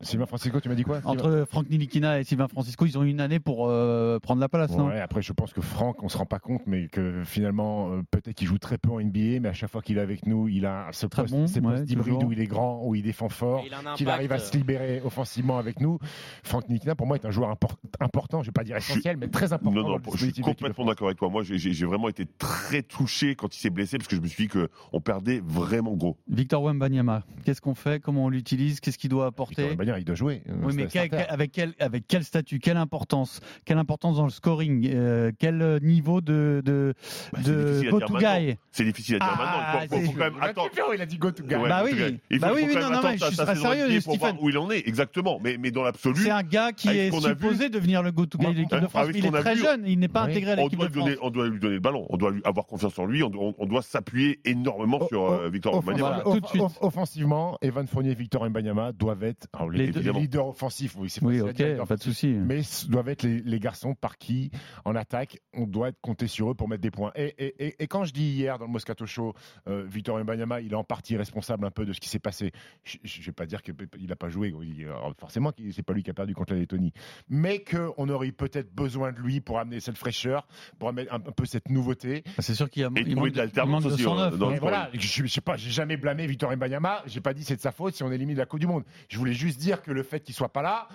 [0.03, 3.09] Sylvain Francisco, tu m'as dit quoi Entre Franck Nilikina et Sylvain Francisco, ils ont eu
[3.09, 4.87] une année pour euh, prendre la place, non?
[4.87, 8.01] Ouais, après, je pense que Franck, on se rend pas compte, mais que finalement, euh,
[8.09, 10.47] peut-être qu'il joue très peu en NBA, mais à chaque fois qu'il est avec nous,
[10.47, 12.29] il a ce Très poste, bon, ces ouais, postes d'hybride toujours.
[12.29, 13.63] où il est grand, où il défend fort,
[13.95, 15.99] qu'il arrive à se euh, libérer offensivement avec nous.
[16.43, 19.27] Franck Nikina, pour moi, est un joueur import- important, je vais pas dire essentiel, mais
[19.27, 19.81] très important.
[19.81, 21.29] Non, non, je suis complètement d'accord avec toi.
[21.29, 24.47] Moi, j'ai- vraiment été très touché quand il s'est blessé parce que je me suis
[24.47, 24.49] dit
[24.89, 26.17] qu'on perdait vraiment gros.
[26.29, 27.99] Victor Wembanyama, qu'est-ce qu'on fait?
[28.01, 28.79] Comment on l'utilise?
[28.79, 29.69] Qu'est-ce qu'il doit apporter?
[29.69, 30.41] Victor titulaire, il doit jouer.
[30.49, 31.25] Euh, Oui, mais c'est un quel- starter.
[31.25, 35.79] quel- avec, quel, avec quel statut, quelle importance, quelle importance dans le scoring, euh, quel
[35.81, 36.93] niveau de, de,
[37.33, 38.39] Bah, c'est de difficile à go dire to maintenant.
[38.39, 39.61] guy C'est difficile à dire Ah, maintenant.
[39.61, 40.69] Il faut, faut- faut c'est- quand même attendre.
[40.95, 41.55] il a dit go to guy.
[41.55, 42.03] Ouais, Bah go oui, to guy.
[42.03, 42.19] oui.
[42.29, 44.01] Il faut, Bah oui, oui, quand non, même non, mais attendre je suis saison sérieux,
[44.01, 44.17] pour Stephen.
[44.19, 45.39] voir où il en est, exactement.
[45.43, 48.51] Mais, mais dans l'absolu, C'est un gars qui est supposé devenir le go-to guy de
[48.59, 49.07] l'équipe de France.
[49.11, 51.01] mais Il est très jeune, il n'est pas intégré à on l'équipe doit, de lui
[51.01, 51.27] donner, France.
[51.27, 52.05] on doit lui donner le ballon.
[52.09, 53.23] On doit lui avoir confiance en lui.
[53.23, 56.21] On doit, s'appuyer énormément sur euh, Victor Wembanyama.
[56.23, 56.61] Tout de suite.
[56.61, 60.11] off- Offensivement, Evan Fournier et Victor Mbanyama doivent être alors, les, deux.
[60.11, 60.95] leaders offensifs.
[60.97, 61.39] Oui, c'est Oui,
[61.87, 62.27] pas de souci.
[62.27, 64.51] mais ce doivent être les, les garçons par qui,
[64.85, 67.11] en attaque, on doit être compté sur eux pour mettre des points.
[67.15, 69.33] Et, et- et- et quand je dis hier dans le Moscato Show,
[69.67, 72.51] euh, Victor Mbanyama, il est en partie responsable un peu de ce qui s'est passé.
[72.83, 73.75] Je ne vais pas dire qu'il
[74.07, 74.53] n'a pas joué.
[74.63, 76.93] Il- alors, forcément, qu'il- c'est pas lui qui a perdu contre la Lettonie.
[77.29, 80.47] Mais qu'on aurait peut-être besoin de lui pour amener cette fraîcheur,
[80.79, 82.23] pour amener un, un peu cette nouveauté.
[82.39, 84.57] C'est sûr qu'il y a Et il manque de l'alternance aussi, 109, euh, hein.
[84.59, 87.03] voilà, je, je sais pas, j'ai jamais blâmé Victor Mbanyama.
[87.05, 88.83] J'ai pas dit c'est de sa faute si on élimine la Coupe du Monde.
[89.09, 90.87] Je voulais juste dire que le fait qu'il soit pas là,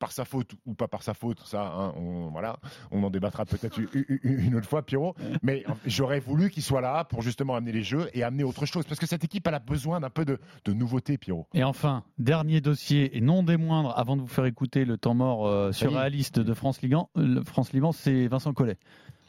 [0.00, 2.58] par sa faute ou pas par sa faute, ça, hein, on, voilà,
[2.90, 3.78] on en débattra peut-être
[4.24, 5.14] une autre fois, Pierrot.
[5.42, 8.86] Mais j'aurais voulu qu'il soit là pour justement amener les jeux et amener autre chose,
[8.86, 11.46] parce que cette équipe elle a besoin d'un peu de, de nouveauté, Pierrot.
[11.52, 15.14] Et enfin, dernier dossier, et non des moindres, avant de vous faire écouter le temps
[15.14, 18.78] mort euh, surréaliste de France Liban, euh, France Liban c'est Vincent Collet.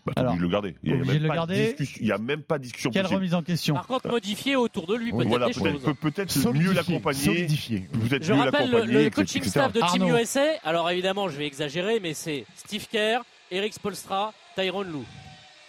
[0.06, 0.76] Bah, t'es Alors, obligé de le garder.
[0.84, 3.18] Il y a même pas discussion- Il n'y a même pas de discussion Quelle possible.
[3.20, 5.84] remise en question Par contre, modifier autour de lui, peut-être Voilà, des peut-être choses.
[5.84, 7.48] peut- peut-être mieux l'accompagner.
[7.48, 9.50] Je mieux rappelle le, l'accompagner, le etc., coaching etc.
[9.52, 10.08] staff de Team.
[10.08, 10.46] USA.
[10.64, 13.20] Alors évidemment, je vais exagérer, mais c'est Steve Kerr,
[13.52, 15.06] Eric Spolstra, Tyrone Lou.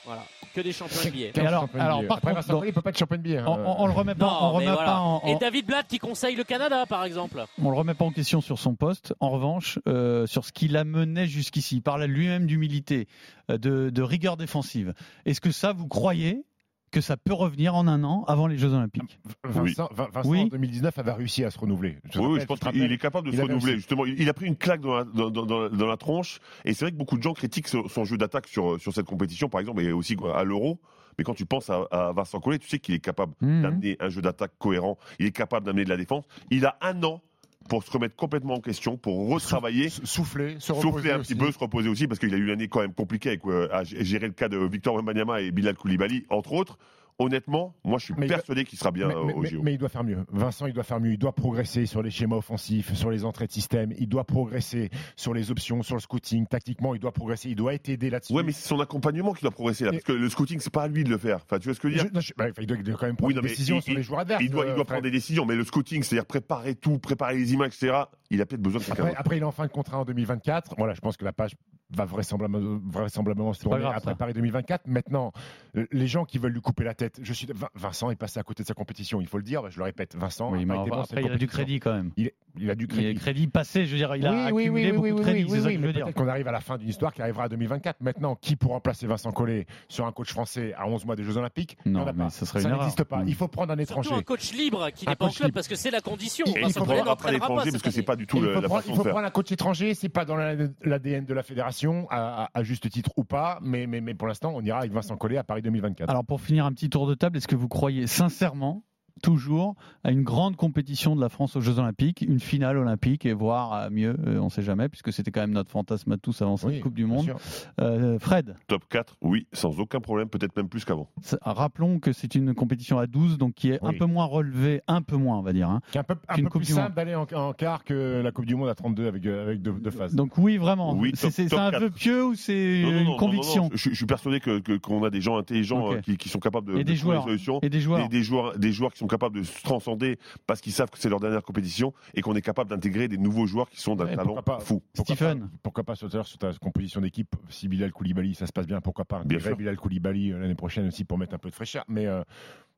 [0.04, 0.22] Voilà,
[0.54, 1.18] que des champions NBA.
[1.40, 2.08] Et alors- alors, NBA.
[2.08, 3.44] par Après, contre, Vincent Collet, il peut pas être champion de bière.
[3.48, 4.84] on, on- on le remet pas, on Non, mais remet voilà.
[4.92, 7.44] pas en, Et en- David Blatt qui conseille le Canada, par exemple.
[7.62, 9.14] on le remet pas en question sur son poste.
[9.20, 13.06] En revanche, euh, sur ce qu'il a mené jusqu'ici, il parlait lui-même d'humilité,
[13.50, 14.92] euh, de, de rigueur défensive.
[15.24, 16.44] Est-ce que ça, vous croyez
[16.92, 20.42] que ça peut revenir en un an avant les Jeux Olympiques Vincent, Vin- Vincent, Oui.
[20.42, 21.98] en 2019 avait réussi à se renouveler.
[22.12, 23.74] Je Oui, oui, rappelle, je pense qu'il est capable de il se renouveler.
[23.76, 26.38] Justement, il a pris une claque dans la, dans, dans- dans- dans la tronche.
[26.64, 29.48] Et c'est vrai que beaucoup de gens critiquent son, jeu d'attaque sur, sur cette compétition,
[29.48, 30.80] par exemple, et aussi à l'Euro.
[31.18, 33.62] Mais quand tu penses à, à Vincent Collet, tu sais qu'il est capable Mhm.
[33.62, 34.96] d'amener un jeu d'attaque cohérent.
[35.18, 36.24] Il est capable d'amener de la défense.
[36.50, 37.20] Il a un an
[37.68, 39.88] pour se remettre complètement en question, pour retravailler.
[39.88, 41.34] Souffler, se reposer Souffler un aussi.
[41.34, 43.44] petit peu, se reposer aussi, parce qu'il a eu une année quand même compliquée avec,
[43.46, 46.78] euh, à gérer le cas de Victor Wembanyama et Bilal Koulibaly, entre autres.
[47.18, 49.62] Honnêtement, moi je suis Mais persuadé qu'il sera bien mais, euh, au mais- JO.
[49.62, 50.24] mais il doit faire mieux.
[50.32, 51.12] Vincent, il doit faire mieux.
[51.12, 53.92] Il doit progresser sur les schémas offensifs, sur les entrées de système.
[53.98, 56.46] Il doit progresser sur les options, sur le scouting.
[56.46, 57.50] Tactiquement, il doit progresser.
[57.50, 58.32] Il doit être aidé là-dessus.
[58.32, 60.82] Ouais, mais c'est son accompagnement qui doit progresser là, parce que le scouting, c'est pas
[60.84, 61.36] à lui de le faire.
[61.44, 63.06] Enfin, tu vois ce que je veux Je- dire non, je- bah, il, doit, quand
[63.06, 64.42] même prendre Oui, non, des décisions il- sur les joueurs adverses.
[64.42, 64.86] il doit, il euh, doit Fred.
[64.88, 68.04] prendre des décisions, mais le scouting, c'est-à-dire préparer tout, préparer les images, etc.
[68.30, 70.74] Il a peut-être besoin de Après, après, il est en fin de contrat en 2024.
[70.78, 71.54] Voilà, je pense que la page
[71.96, 74.16] va vraisemblablement, vraisemblablement se tourner grave, après ça.
[74.16, 74.86] Paris 2024.
[74.86, 75.32] Maintenant,
[75.76, 78.38] euh, les gens qui veulent lui couper la tête, je suis Vin- Vincent est passé
[78.40, 79.70] à côté de sa compétition, il faut le dire.
[79.70, 80.50] Je le répète, Vincent.
[80.52, 82.10] Oui, a été bon après, il a du crédit quand même.
[82.16, 83.14] Il, il a du Il a crédit.
[83.14, 85.20] du crédit passé, je veux dire, il a oui, oui, accumulé oui, beaucoup oui, de
[85.20, 86.04] crédit, oui, c'est ça que je veux dire.
[86.04, 88.00] Peut-être qu'on arrive à la fin d'une histoire qui arrivera à 2024.
[88.00, 91.36] Maintenant, qui pour remplacer Vincent Collet sur un coach français à 11 mois des Jeux
[91.36, 91.76] Olympiques?
[91.86, 92.30] Non, mais pas.
[92.30, 92.78] ça erreur.
[92.78, 93.22] n'existe pas.
[93.26, 94.08] Il faut prendre un étranger.
[94.08, 95.54] Surtout un coach libre qui Un n'est pas en club, libre.
[95.54, 96.44] parce que c'est la condition.
[96.46, 99.04] Il faut prendre l'étranger, cette parce que c'est pas du tout la façon il faut
[99.04, 102.88] prendre un coach étranger, c'est pas dans la- l'ADN de la fédération, à, à- juste
[102.90, 105.62] titre ou pas, mais, mais, mais pour l'instant, on ira avec Vincent Collet à Paris
[105.62, 106.08] 2024.
[106.08, 108.84] Alors pour finir un petit tour de table, est-ce que vous croyez sincèrement
[109.22, 113.32] toujours à une grande compétition de la France aux Jeux Olympiques, une finale olympique et
[113.32, 116.16] voire euh, mieux, euh, on ne sait jamais, puisque c'était quand même notre fantasme à
[116.16, 117.32] tous avant cette Oui, Coupe du Monde.
[117.80, 121.08] Euh, Fred, Top 4, oui, sans aucun problème, peut-être même plus qu'avant.
[121.42, 125.02] rappelons que c'est une compétition à 12, donc qui est un peu moins relevée, un
[125.02, 125.68] peu moins on va dire.
[125.70, 125.80] hein.
[125.92, 128.30] C'est un peu, un Qu'une peu Coupe plus simple d'aller en, en quart que la
[128.32, 130.14] Coupe du Monde à 32 avec, avec deux, deux phases.
[130.14, 130.94] Donc oui, vraiment.
[130.94, 133.64] Oui, c'est un vœu pieux ou c'est non, une non, non, conviction?
[133.64, 136.38] non, Je, je suis persuadé que que- qu'on a des gens intelligents qui, qui sont
[136.38, 137.58] capables de, Et trouver des solutions.
[137.62, 138.08] Et des joueurs.
[138.08, 140.98] Des, des joueurs, des joueurs qui sont capables de se transcender parce qu'ils savent que
[140.98, 144.06] c'est leur dernière compétition et qu'on est capable d'intégrer des nouveaux joueurs qui sont d'un
[144.14, 144.82] talent pas- fou.
[144.94, 145.40] Pourquoi Stephen.
[145.40, 148.80] pas, pourquoi pas sur, sur ta composition d'équipe, si Bilal Koulibaly, ça se passe bien,
[148.80, 149.38] pourquoi pas Bien.
[149.54, 151.84] Bilal Koulibaly euh, l'année prochaine aussi pour mettre un peu de fraîcheur.
[151.88, 152.22] Mais euh,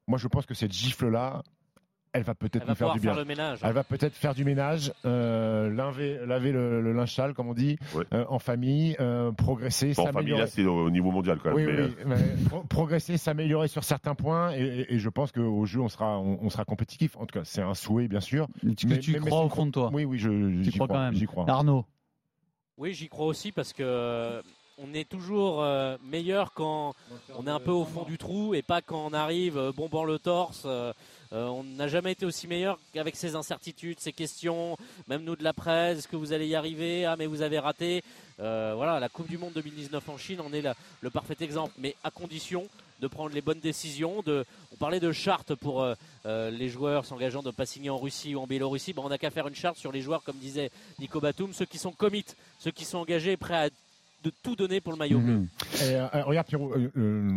[0.06, 1.42] moi, je pense que cette gifle-là,
[2.14, 3.10] elle va peut-être nous faire du bien.
[3.12, 3.58] faire le ménage.
[3.62, 7.54] Elle va peut-être faire du ménage, euh, laver, laver le, le linge sale, comme on
[7.54, 8.04] dit, Ouais.
[8.14, 10.40] euh, en famille, euh, progresser, Bon, en famille, s'améliorer.
[10.42, 11.56] là, c'est au niveau mondial quand même.
[11.56, 15.08] Oui, mais, oui, euh, mais pro- progresser, s'améliorer sur certains points, et, et- et je
[15.08, 17.16] pense qu'au jeu, on sera, on, on sera compétitif.
[17.16, 18.46] En tout cas, c'est un souhait, bien sûr.
[18.62, 19.90] Mais- tu mais- crois au fond de toi?
[19.92, 21.44] Oui, oui, je, j'y crois crois, quand même J'y crois.
[21.50, 21.84] Arnaud?
[22.78, 24.40] Oui, j'y crois aussi parce que
[24.78, 25.64] on est toujours
[26.10, 26.94] meilleur quand
[27.38, 30.18] on est un peu au fond du trou et pas quand on arrive bombant le
[30.18, 30.66] torse.
[31.34, 34.76] Euh, on n'a jamais été aussi meilleur qu'avec ces incertitudes, ces questions,
[35.08, 37.06] même nous de la presse, est-ce que vous allez y arriver?
[37.06, 38.04] Ah mais vous avez raté.
[38.38, 40.62] Euh, voilà, la Coupe du Monde 2019 en Chine en est
[41.00, 42.68] le parfait exemple, mais à condition
[43.00, 44.22] de prendre les bonnes décisions.
[44.26, 48.36] On parlait de charte pour euh, les joueurs s'engageant de ne pas signer en Russie
[48.36, 48.94] ou en Biélorussie.
[48.96, 50.70] On n'a qu'à faire une charte sur les joueurs, comme disait
[51.00, 52.24] Nico Batum, ceux qui sont commit,
[52.60, 53.70] ceux qui sont engagés prêts à
[54.24, 55.34] de tout donner pour le maillot bleu.
[55.34, 55.48] Mhm.
[55.82, 57.30] Et, euh, regarde Pierrot, euh, euh,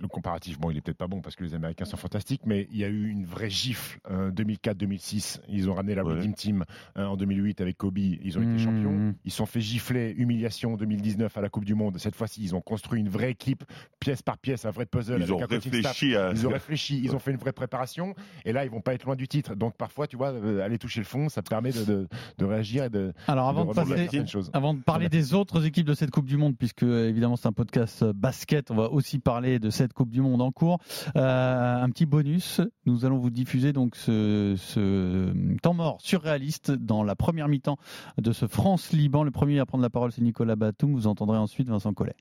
[0.00, 2.66] le comparatif, bon, il est peut-être pas bon parce que les Américains sont fantastiques, mais
[2.70, 5.40] il y a eu une vraie gifle euh, 2004-2006.
[5.48, 6.16] Ils ont ramené la Ouais.
[6.16, 6.64] Dream Team
[6.96, 7.98] euh, en 2008 avec Kobe.
[7.98, 8.54] Ils ont Mhm.
[8.54, 9.14] été champions.
[9.24, 11.98] Ils se sont fait gifler, humiliation en 2019 à la Coupe du Monde.
[11.98, 13.64] Cette fois-ci, ils ont construit une vraie équipe,
[13.98, 15.16] pièce par pièce, un vrai puzzle.
[15.18, 16.30] Ils avec ont un réfléchi à.
[16.32, 18.14] Ils ont réfléchi, ils ont fait une vraie préparation,
[18.44, 19.54] et là ils vont pas être loin du titre.
[19.54, 22.08] Donc parfois, tu vois, euh, aller toucher le fond, ça te permet de, de-
[22.38, 24.08] de réagir et de, Alors avant de, passer,
[24.52, 27.52] avant de parler des autres équipes de cette Coupe du Monde, puisque évidemment c'est un
[27.52, 30.78] podcast euh, basket, on va aussi parler de cette Coupe du Monde en cours.
[31.16, 37.02] Euh, un petit bonus, nous allons vous diffuser donc ce, ce temps mort surréaliste dans
[37.02, 37.76] la première mi-temps
[38.18, 39.24] de ce France-Liban.
[39.24, 42.16] Le premier à prendre la parole c'est Nicolas Batum, vous entendrez ensuite Vincent Collet.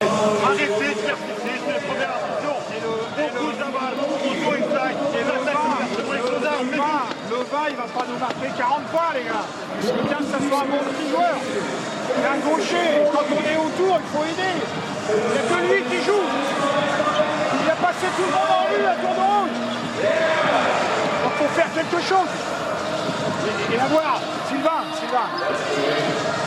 [0.00, 2.60] Arrêtez de faire c'est les premières intentions.
[3.16, 4.96] Beaucoup d'aval, beaucoup trop exact.
[5.14, 5.56] Et l'attaque,
[5.94, 6.60] c'est pour les closards.
[7.30, 9.46] Lova, il va pas nous marquer 40 points, les gars.
[9.82, 11.99] Il faut bien que ça soit un bon petit joueur.
[12.16, 12.88] C'est un gaucher.
[13.12, 14.54] Quand on est autour, il faut aider.
[15.08, 16.26] Il n'y a que lui qui joue.
[17.62, 19.56] Il a passé tout le monde en rue à tour de route.
[21.22, 22.30] Donc, faut faire quelque chose.
[23.72, 25.28] Et, la voir, Sylvain, Sylvain.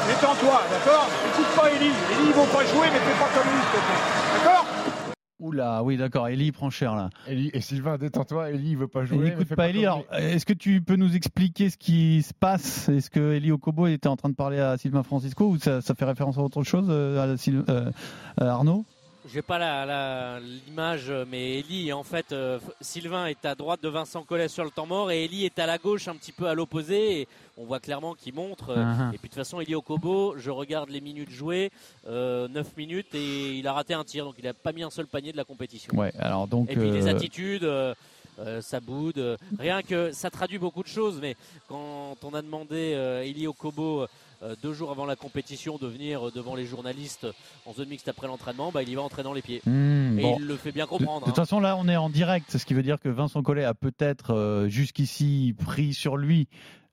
[0.07, 1.07] Détends-toi, d'accord?
[1.31, 1.91] Écoute pas Eli.
[2.11, 4.03] Eli, ils vont pas jouer, mais fais pas comme lui, s'il te plaît.
[4.37, 4.65] D'accord?
[5.39, 7.09] Oula, oui d'accord, Eli prend cher là.
[7.27, 9.31] Eli- et Sylvain, détends-toi, Eli il veut pas jouer.
[9.31, 12.87] n'écoute pas comme Alors, est-ce que tu peux nous expliquer ce qui se passe?
[12.87, 15.95] Est-ce que Eli Okobo était en train de parler à Sylvain Francisco ou ça, ça
[15.95, 17.91] fait référence à autre chose, euh, à Syl- euh,
[18.37, 18.85] à Arnaud?
[19.31, 23.87] J'ai pas la- la- l'image, mais Eli, en fait, euh, Sylvain est à droite de
[23.87, 26.45] Vincent Collet sur le temps mort et Eli est à la gauche, un petit peu
[26.47, 27.21] à l'opposé.
[27.21, 28.71] Et on voit clairement qu'il montre.
[28.71, 29.07] euh, ah.
[29.13, 31.71] Et puis de toute façon, Eli Okobo, je regarde les minutes jouées,
[32.07, 34.89] euh, 9 minutes et il a raté un tir, donc il a pas mis un
[34.89, 35.93] seul panier de la compétition.
[35.95, 36.69] Ouais, alors donc.
[36.69, 37.63] Et puis les euh, attitudes,
[38.39, 39.37] euh, ça boude.
[39.59, 41.35] rien que ça traduit beaucoup de choses, mais
[41.67, 44.07] quand on a demandé euh, Eli Okobo
[44.43, 47.27] euh, deux jours avant la compétition de venir devant les journalistes
[47.65, 49.61] en zone mixte après l'entraînement, bah, il y va entraînant les pieds.
[49.65, 50.35] hmm, Et bon.
[50.37, 51.21] il le fait bien comprendre.
[51.21, 51.43] de toute hein.
[51.43, 54.33] façon, là, on est en direct, ce qui veut dire que Vincent Collet a peut-être
[54.33, 56.49] euh, jusqu'ici pris sur lui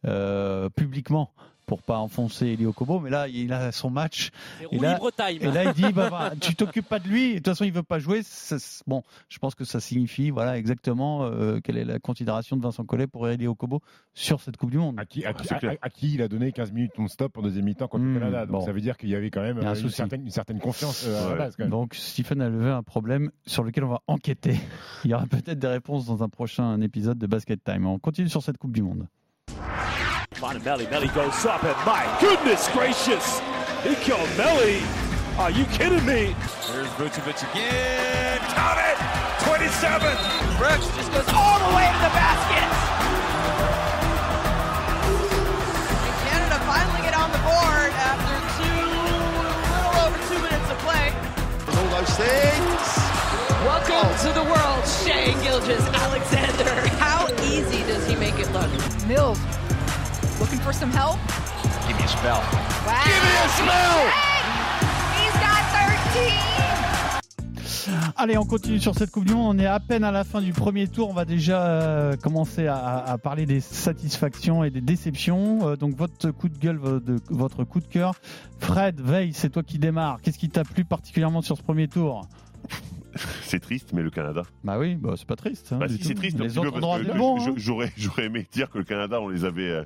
[0.07, 1.33] euh, publiquement
[1.71, 4.31] pour pas enfoncer Eli Okobo, mais là, il a son match.
[4.73, 4.99] Et là-.
[5.31, 7.29] Et là, il dit, bah, bah, tu t'occupes pas de lui.
[7.31, 8.23] De toute façon, il veut pas jouer.
[8.89, 12.83] Bon, je pense que ça signifie, voilà, exactement euh, quelle est la considération de Vincent
[12.85, 13.83] Collet pour Eli Okobo
[14.15, 14.99] sur cette Coupe du Monde.
[14.99, 15.77] À qui, à, Ah, qui- c'est clair.
[15.81, 18.19] à- à qui il a donné 15 minutes non-stop en deuxième mi-temps contre Hmm, le
[18.19, 18.47] Canada?
[18.47, 18.67] Donc bon.
[18.67, 20.23] ça veut dire qu'il y avait quand même Il y a un euh, une, certaine,
[20.23, 21.39] une certaine confiance euh, à la Ouais.
[21.39, 21.55] base.
[21.57, 21.71] Quand même.
[21.71, 24.59] Donc, Stephen a levé un problème sur lequel on va enquêter.
[25.05, 27.87] Il y aura peut-être des réponses dans un prochain épisode de Basket Time.
[27.87, 29.07] On continue sur cette Coupe du Monde.
[30.41, 33.41] Melly, Melly goes up, and my goodness gracious,
[33.85, 34.81] he killed Melly.
[35.37, 36.35] Are you kidding me?
[36.73, 38.41] There's Vucevic again.
[38.57, 38.97] Count it!
[39.45, 40.01] 27.
[40.57, 42.69] Brooks just goes all the way to the basket.
[46.09, 48.81] And Canada finally get on the board after two,
[49.77, 51.13] little over two minutes of play.
[51.69, 52.81] All those things.
[53.69, 56.89] Welcome to the world, Shea Gilgis Alexander.
[56.97, 58.71] How easy does he make it look?
[59.07, 59.39] Mills,
[60.41, 61.19] looking for some help?
[61.87, 62.41] Give me a spell.
[62.87, 63.05] Wow.
[63.05, 63.97] Give me a smell!
[65.17, 65.81] He's got 13!
[68.17, 69.57] Allez, on continue sur cette Coupe du Monde.
[69.57, 71.09] On est à peine à la fin du premier tour.
[71.11, 75.69] On va déjà euh, commencer à, à parler des satisfactions et des déceptions.
[75.71, 78.15] Euh, donc, votre coup de gueule, de- votre coup de cœur.
[78.61, 80.19] Fred, Veille, c'est toi qui démarre.
[80.23, 82.29] Qu'est-ce qui t'a plu particulièrement sur ce premier tour?
[83.43, 84.43] C'est triste, mais le Canada.
[84.63, 85.71] Bah oui, bah, c'est pas triste.
[85.73, 86.39] hein, Bah si, c'est triste.
[86.39, 87.41] Les autres peu, parce que bon.
[87.41, 87.55] hein.
[87.57, 89.85] J'aurais j'aurais aimé dire que le Canada, on les avait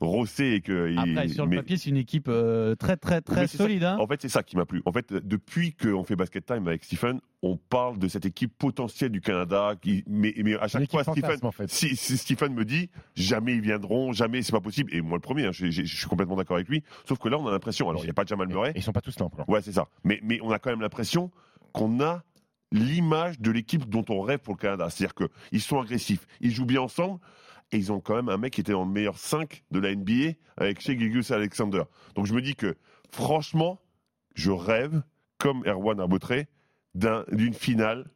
[0.00, 0.96] rossés et que.
[0.96, 3.84] Après, ils- sur le mais- papier, c'est une équipe euh, très, très, très ça- solide.
[3.84, 3.96] hein.
[4.00, 4.82] En fait, c'est ça qui m'a plu.
[4.84, 9.10] En fait, depuis qu'on fait Basket Time avec Stephen, on parle de cette équipe potentielle
[9.12, 9.74] du Canada.
[9.80, 11.70] Qui, mais, mais à chaque fois, Stephen, fantasme, en fait.
[11.70, 14.92] si, si Stephen me dit jamais ils viendront, jamais c'est pas possible.
[14.94, 16.82] Et moi, le premier, hein, je, je- je suis complètement d'accord avec lui.
[17.06, 17.88] Sauf que là, on a l'impression.
[17.88, 18.72] Alors, il n'y a pas Jamal Murray.
[18.76, 19.48] Ils sont pas tous là encore.
[19.48, 19.88] Ouais, c'est ça.
[20.04, 21.30] Mais, mais on a quand même l'impression
[21.72, 22.22] qu'on a
[22.72, 24.88] l'image de l'équipe dont on rêve pour le Canada.
[24.90, 27.18] C'est-à-dire qu'ils sont agressifs, ils jouent bien ensemble,
[27.72, 30.32] et ils ont quand même un mec qui était le meilleur 5 de la NBA
[30.56, 31.82] avec Shea Gilgeous Alexander.
[32.14, 32.76] Donc je me dis que,
[33.10, 33.80] franchement,
[34.34, 35.02] je rêve,
[35.38, 36.48] comme Erwan Arbotré,
[36.94, 38.10] d'un- d'une finale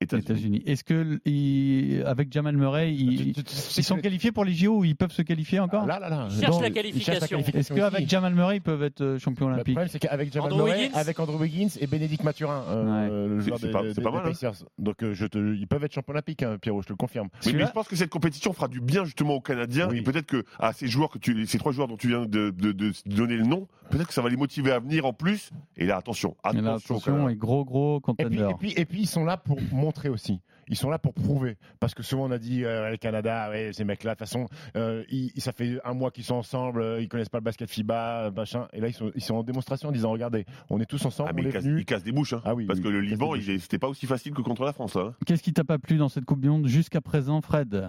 [0.00, 0.62] États-Unis.
[0.66, 4.94] Est-ce que il- avec Jamal Murray, ils, ils sont qualifiés pour les JO ou ils
[4.96, 6.28] peuvent se qualifier encore Là, là, là.
[6.30, 7.38] Ils cherchent Donc, la ils cherchent qualification.
[7.58, 10.52] Est-ce qu'avec Jamal Murray, ils peuvent être euh, champions Le olympiques problème, c'est qu'avec Jamal
[10.52, 13.72] Andrew Murray, Wiggins avec Andrew Wiggins et Bénédicte Mathurin, euh, le C'est- joueur c'est des,
[13.72, 14.20] pas- des- des mal, hein.
[14.24, 14.64] Pacers.
[14.78, 17.28] Donc, euh, je te, ils peuvent être champions olympiques, hein, Pierrot, je te le confirme.
[17.46, 19.98] Oui, mais je pense que cette compétition fera du bien justement aux Canadiens Oui.
[19.98, 22.50] et peut-être que à ces joueurs que tu, ces trois joueurs dont tu viens de,
[22.50, 25.50] de- de donner le nom, peut-être que ça va les motiver à venir en plus.
[25.76, 26.74] Et là, attention, là, attention.
[26.96, 27.30] attention, Canada.
[27.32, 28.50] et gros gros Et puis, contender.
[28.50, 30.40] et, puis, et puis, ils sont là pour montrer aussi.
[30.68, 31.56] Ils sont là pour prouver.
[31.78, 34.48] Parce que souvent, on a dit, euh, le Canada, ouais, ces mecs-là, de toute façon,
[34.76, 37.70] euh, ils- ça fait un mois qu'ils sont ensemble, euh, ils connaissent pas le basket
[37.70, 38.66] FIBA, machin.
[38.72, 41.30] Et là, ils sont, ils sont en démonstration en disant, regardez, on est tous ensemble,
[41.30, 41.80] Ah, mais on ils est cassent, venus.
[41.82, 42.42] ils cassent des bouches, hein.
[42.44, 44.96] Ah oui, parce oui, que le Liban, c'était pas aussi facile que contre la France.
[44.96, 45.14] hein.
[45.24, 47.88] Qu'est-ce qui t'a pas plu dans cette Coupe du Monde jusqu'à présent, Fred?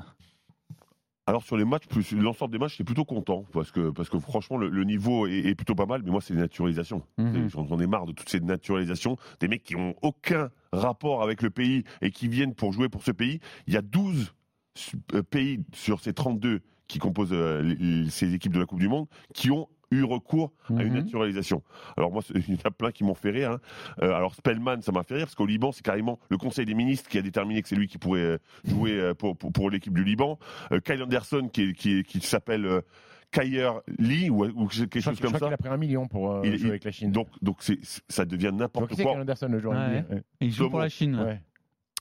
[1.30, 4.18] Alors sur les matchs, plus l'ensemble des matchs, j'étais plutôt content parce que parce que
[4.18, 6.02] franchement le, le niveau est, est plutôt pas mal.
[6.06, 7.04] Mais moi, c'est les naturalisations.
[7.18, 7.50] Mhm.
[7.50, 11.50] J'en ai marre de toutes ces naturalisations, des mecs qui ont aucun rapport avec le
[11.50, 13.40] pays et qui viennent pour jouer pour ce pays.
[13.68, 14.34] Il y a 12
[14.76, 18.88] su- euh, pays sur ces 32 qui composent euh, ces équipes de la Coupe du
[18.88, 21.04] Monde qui ont eu recours à une Mhm.
[21.04, 21.64] naturalisation.
[21.98, 23.52] Alors moi, il y en a plein qui m'ont fait rire.
[23.52, 23.60] hein.
[24.02, 26.74] Euh, alors Spellman, ça m'a fait rire parce qu'au Liban, c'est carrément le Conseil des
[26.74, 29.70] ministres qui a déterminé que c'est lui qui pourrait euh, jouer euh, pour, pour, pour
[29.70, 30.38] l'équipe du Liban.
[30.72, 32.82] Euh, Kyle Anderson, qui, qui, qui s'appelle euh,
[33.32, 33.70] Kyer
[34.00, 35.46] Lee ou, ou quelque chose je comme crois ça.
[35.48, 37.12] qu'il a pris un million pour euh, Il- jouer il- avec la Chine.
[37.12, 37.58] Donc, donc
[38.08, 38.96] ça devient n'importe quoi.
[39.14, 40.00] Kyle Anderson, le joueur Ouais.
[40.00, 40.24] NBA, ouais.
[40.42, 41.20] Et il joue pour la Chine.
[41.20, 41.42] Ouais.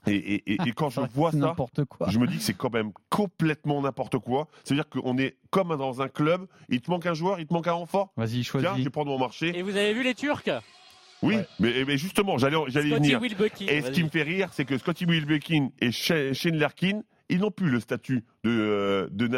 [0.06, 2.08] Et, et- et- et quand je vois ça, N'importe quoi.
[2.10, 4.48] je me dis que c'est quand même complètement n'importe quoi.
[4.64, 7.66] C'est-à-dire qu'on est comme dans un club, il te manque un joueur, il te manque
[7.68, 8.12] un renfort.
[8.16, 8.84] Vas-y, Tiens, je choisis.
[8.84, 9.56] vais prendre mon marché.
[9.56, 10.42] Et vous avez vu les Turcs?
[11.22, 11.46] Oui, Ouais.
[11.60, 13.20] mais, mais justement, j'allais, j'allais venir.
[13.20, 13.64] Wilbekin.
[13.68, 17.38] Et ce qui me fait rire, c'est que Scotty Wilbekin et Sha- Shane Larkin, ils
[17.40, 19.28] n'ont plus le statut de, euh, de,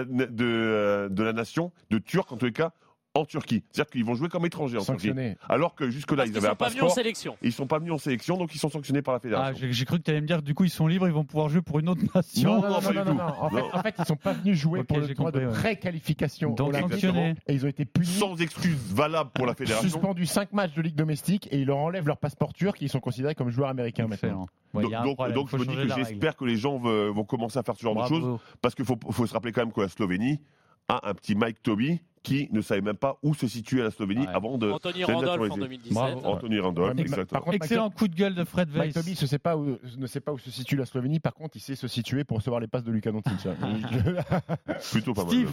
[0.42, 2.72] euh, de la nation, de Turc en tous les cas,
[3.18, 3.62] en Turquie.
[3.70, 5.08] C'est-à-dire qu'ils vont jouer comme étrangers en Turquie.
[5.08, 5.36] Sanctionné.
[5.48, 6.94] Alors que jusque-là, ils qu'ils avaient sont un pas venus en passeport.
[6.94, 7.36] sélection.
[7.42, 9.56] Ils sont pas venus en sélection, donc ils sont sanctionnés par la Ah, fédération.
[9.60, 11.24] j'ai j'ai cru que tu allais me dire du coup ils sont libres, ils vont
[11.24, 12.54] pouvoir jouer pour une autre nation.
[12.56, 13.12] non, non, non, pas non, du non, tout.
[13.14, 13.24] non.
[13.40, 17.34] En, fait, en fait, ils sont pas venus jouer pour le tournoi de pré-qualification sanctionnés.
[17.46, 18.06] Et ils ont été punis.
[18.06, 19.88] Sans excuse valable pour la fédération.
[19.88, 22.88] Suspendu 5 matchs de Ligue domestique et ils leur enlèvent leur passeport turc et ils
[22.88, 24.46] sont considérés comme joueurs américains maintenant.
[24.74, 27.74] Ouais, donc, donc- je me dis que j'espère que les gens vont commencer à faire
[27.76, 28.38] ce genre de choses.
[28.60, 30.40] Parce qu'il faut, faut se rappeler quand même que la Slovénie
[30.88, 34.26] a un petit Mike Toby qui ne savait même pas où se situait la Slovénie
[34.26, 34.32] Ouais.
[34.34, 34.70] avant de.
[34.70, 35.60] Anthony Randolph en naturalisé.
[35.60, 35.92] 2017.
[35.94, 36.20] Bravo.
[36.24, 37.26] Anthony Randolph, Ouais, mais exactement.
[37.26, 38.94] par contre, Mike Excellent coup de gueule de Fred Mike Weiss.
[38.94, 41.56] Toby ne sait, pas où, ne sait pas où se situe la Slovénie, par contre
[41.56, 43.32] il sait se situer pour recevoir les passes de Lucas Doncic.
[44.92, 45.32] Plutôt pas mal.
[45.32, 45.52] Steve,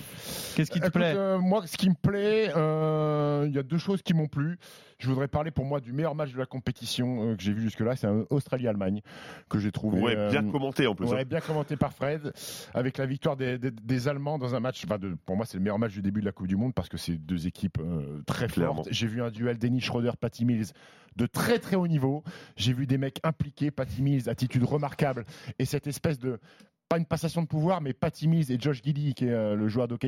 [0.56, 3.78] qu'est-ce qui te plaît euh, Moi, ce qui me plaît, euh, il y a deux
[3.78, 4.58] choses qui m'ont plu.
[4.98, 7.62] Je voudrais parler pour moi du meilleur match de la compétition euh, que j'ai vu
[7.62, 9.02] jusque-là, c'est un Australie-Allemagne
[9.50, 10.00] que j'ai trouvé.
[10.02, 11.08] Ouais, euh, bien commenté en plus.
[11.08, 11.26] Ouais, hein.
[11.28, 12.32] bien commenté par Fred,
[12.74, 14.84] avec la victoire des, des- des Allemands dans un match.
[14.86, 16.65] enfin, de- pour moi, c'est le meilleur match du début de la Coupe du Monde
[16.74, 18.76] parce que c'est deux équipes euh, très Clairement.
[18.84, 18.88] fortes.
[18.92, 20.68] J'ai vu un duel Dennis Schroeder, Patty Mills
[21.16, 22.24] de très très haut niveau.
[22.58, 25.26] J'ai vu des mecs impliqués, Patty Mills, attitude remarquable
[25.60, 26.40] et cette espèce de
[26.88, 29.68] pas une passation de pouvoir, mais Patty Mills et Josh Giddy, qui est euh, le
[29.68, 30.06] joueur d'OKC,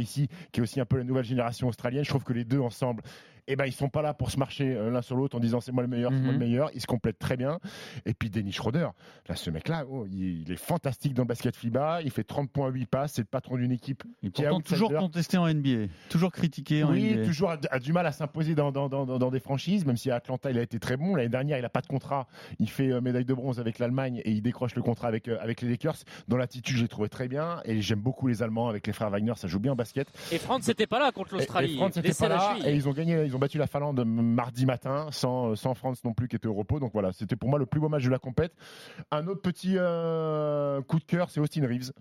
[0.52, 2.04] qui est aussi un peu la nouvelle génération australienne.
[2.04, 3.02] Je trouve que les deux ensemble,
[3.48, 5.62] eh ben, ils sont pas là pour se marcher euh, l'un sur l'autre en disant
[5.62, 6.40] c'est moi le meilleur, c'est moi le Mhm.
[6.40, 6.70] meilleur.
[6.76, 7.60] Ils se complètent très bien.
[8.06, 8.90] Et puis Dennis Schroeder,
[9.30, 12.02] là, ce mec-là, oh, il, il est fantastique dans le basket FIBA.
[12.04, 13.14] Il fait 30 points, 8 passes.
[13.14, 15.88] C'est le patron d'une équipe Et qui est pourtant, toujours contesté en NBA.
[16.10, 17.26] Toujours critiqué en Oui, NBA.
[17.26, 19.98] toujours a, a du mal à s'imposer dans, dans, dans, dans- dans des franchises, même
[19.98, 21.16] si à Atlanta il a été très bon.
[21.16, 22.28] L'année dernière, il n'a pas de contrat.
[22.60, 25.38] Il fait euh, médaille de bronze avec l'Allemagne et il décroche le contrat avec, euh,
[25.42, 25.96] avec les Lakers.
[26.28, 27.62] Dans l'attitude, j'ai trouvé très bien.
[27.66, 29.34] Et j'aime beaucoup les Allemands avec les frères Wagner.
[29.36, 30.08] Ça joue bien au basket.
[30.32, 31.76] Et France n'était pas là contre Et- Et, l'Australie.
[31.78, 35.08] France n'était pas là et ils ont gagné, ils ont battu la Finlande mardi matin
[35.12, 36.80] sans, sans France non plus qui était au repos.
[36.80, 38.54] Donc voilà, c'était pour moi le plus beau match de la compète.
[39.12, 41.92] Un autre petit euh, coup de cœur, c'est Austin Reeves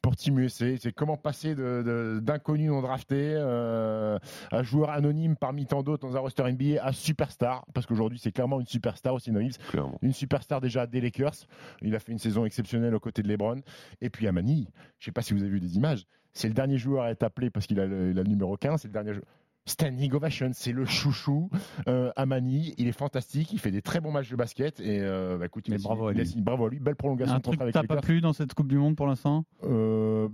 [0.00, 0.76] pour Team USA.
[0.78, 4.18] C'est comment passer d'inconnu non drafté euh,
[4.50, 8.32] à joueur anonyme parmi tant d'autres dans un roster NBA à superstar parce qu'aujourd'hui c'est
[8.32, 9.58] clairement une superstar Austin Reeves.
[9.70, 9.98] Clairement.
[10.02, 11.46] Une superstar déjà des Lakers.
[11.80, 13.60] Il a fait une saison exceptionnelle aux côtés de LeBron.
[14.00, 14.68] Et puis à Manille,
[14.98, 16.04] je sais pas si vous avez vu des images.
[16.32, 18.80] C'est le dernier joueur à être appelé parce qu'il a, a le numéro 15.
[18.80, 19.26] C'est le dernier joueur.
[19.64, 21.48] Standing ovation, c'est le chouchou
[21.86, 22.74] euh, à Manille.
[22.78, 23.52] Il est fantastique.
[23.52, 24.80] Il fait des très bons matchs de basket.
[24.80, 26.34] Et euh, bah, écoute, il bravo à lui.
[26.38, 26.80] bravo à lui.
[26.80, 28.76] Belle prolongation Un de truc contrat que avec t'as pas plu dans cette Coupe du
[28.76, 29.44] Monde pour l'instant?
[29.62, 30.28] Euh,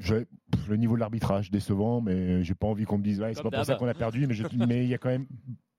[0.68, 3.51] le niveau de l'arbitrage décevant, mais j'ai pas envie qu'on me dise ouais, c'est pas
[3.51, 5.26] pour ça qu'on a perdu, mais je- mais il y a quand même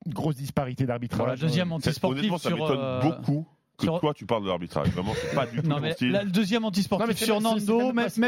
[0.05, 1.19] une grosse disparité d'arbitrage.
[1.19, 2.57] Voilà, deuxième anti-sportif Honnêtement, ça sur.
[2.57, 3.47] m'étonne euh, beaucoup
[3.77, 4.89] que sur- toi tu parles de l'arbitrage.
[4.89, 6.11] Vraiment, c'est pas du tout Non, mon mais style.
[6.11, 8.19] là, le deuxième Non, mais anti-sportif c'est sur Nando, même si,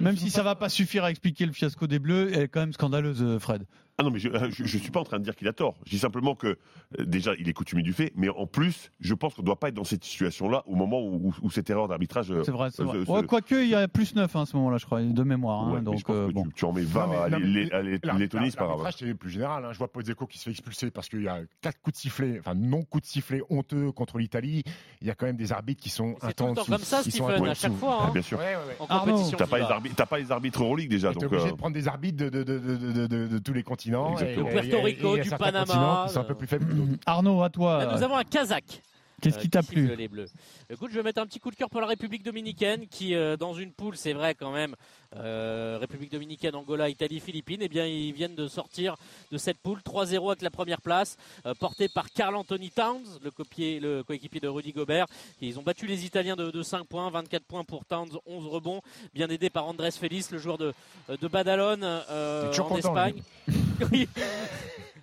[0.00, 2.60] même si ça va pas suffire à expliquer le fiasco des Bleus, elle est quand
[2.60, 3.64] même scandaleuse, Fred.
[4.00, 5.74] Ah non, mais je, je suis pas en train de dire qu'il a tort.
[5.84, 9.12] Je dis simplement que euh, déjà, il est coutumier du fait, mais en plus, je
[9.12, 11.88] pense qu'on ne doit pas être dans cette situation-là au moment où, où cette erreur
[11.88, 12.30] d'arbitrage.
[12.30, 13.04] euh, C'est vrai, c'est euh, vrai.
[13.04, 15.64] se- Ouais, Quoique, il y a plus 9 à ce moment-là, je crois, de mémoire.
[15.66, 16.44] hein, Ouais, donc, je pense euh, que bon.
[16.44, 18.68] tu, tu en mets 20 Non, mais- à Lettonie, c'est pas grave.
[18.82, 19.64] L'arbitrage, c'est plus général.
[19.64, 19.72] hein.
[19.72, 22.36] Je vois Pozzecco qui se fait expulser parce qu'il y a quatre coups de sifflet,
[22.38, 24.62] enfin non coups de sifflet honteux contre l'Italie.
[25.00, 27.54] Il y a quand même des arbitres qui sont un C'est comme ça, Stephen, à
[27.54, 28.04] chaque fois.
[28.04, 28.10] hein.
[28.12, 28.38] Bien sûr.
[28.38, 28.76] Ouais, ouais, ouais.
[28.78, 29.38] En Arnaud, compétition.
[29.38, 31.12] T'as pas, les arbitres- t'as pas les arbitres Euroleague déjà.
[31.12, 33.87] T'es obligé de prendre des arbitres de tous les continents.
[34.20, 37.00] Et- Puerto Rico, du Panama, sont un peu plus d'autres.
[37.06, 37.84] Arnaud, à toi.
[37.84, 38.82] Là, nous avons un Kazakh.
[39.20, 40.28] Qu'est-ce euh, qui t'a siffle plu Les Bleus.
[40.70, 43.36] Écoute, je vais mettre un petit coup de cœur pour la République dominicaine qui, euh,
[43.36, 44.76] dans une poule, c'est vrai quand même,
[45.16, 48.94] euh, République dominicaine, Angola, Italie, Philippines, eh bien, ils viennent de sortir
[49.32, 51.16] de cette poule 3-0 avec la première place,
[51.46, 55.06] euh, portée par Carl Anthony Towns, le, copier- le coéquipier de Rudy Gobert.
[55.42, 58.46] Et ils ont battu les Italiens de, de 5 points, 24 points pour Towns, 11
[58.46, 58.82] rebonds,
[59.14, 60.72] bien aidé par Andrés Félix, le joueur de,
[61.20, 63.22] de Badalone euh, en content, Espagne.
[63.80, 64.08] えっ?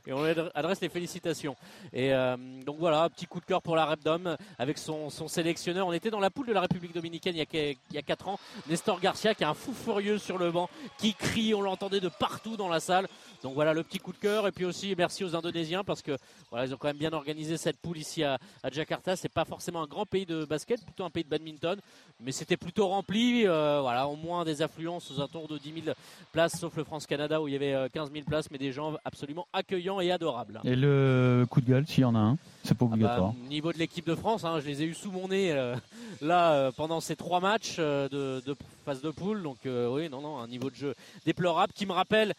[0.08, 1.56] Et on lui adresse les félicitations.
[1.92, 2.36] Et euh,
[2.66, 5.88] donc voilà, petit coup de cœur pour la Repdom avec son, sélectionneur.
[5.88, 7.98] On était dans la poule de la République dominicaine il y, a, que- il y
[7.98, 8.40] a 4 ans.
[8.68, 12.10] Nestor Garcia qui est un fou furieux sur le banc, qui crie, on l'entendait de
[12.10, 13.08] partout dans la salle.
[13.42, 14.48] Donc voilà le petit coup de cœur.
[14.48, 16.18] Et puis aussi merci aux Indonésiens parce que
[16.52, 19.16] voilà, ils ont quand même bien organisé cette poule ici à, à Jakarta.
[19.16, 21.80] C'est pas forcément un grand pays de basket, plutôt un pays de badminton.
[22.22, 23.46] Mais c'était plutôt rempli.
[23.46, 25.96] Euh, voilà, au moins des affluences aux alentours de 10 000
[26.32, 28.94] places, sauf le France-Canada où il y avait euh, 15 000 places, mais des gens
[29.04, 30.60] absolument accueillants et adorables.
[30.64, 33.34] Et le coup de gueule, s'il y en a un, c'est pas Ah bah, obligatoire.
[33.46, 35.76] au niveau de l'équipe de France, hein, je les ai eu sous mon nez euh,
[36.22, 39.44] là euh, pendant ces trois matchs euh, de, de phase de poule.
[39.44, 42.34] Donc oui, non, non, un niveau de jeu déplorable qui me rappelle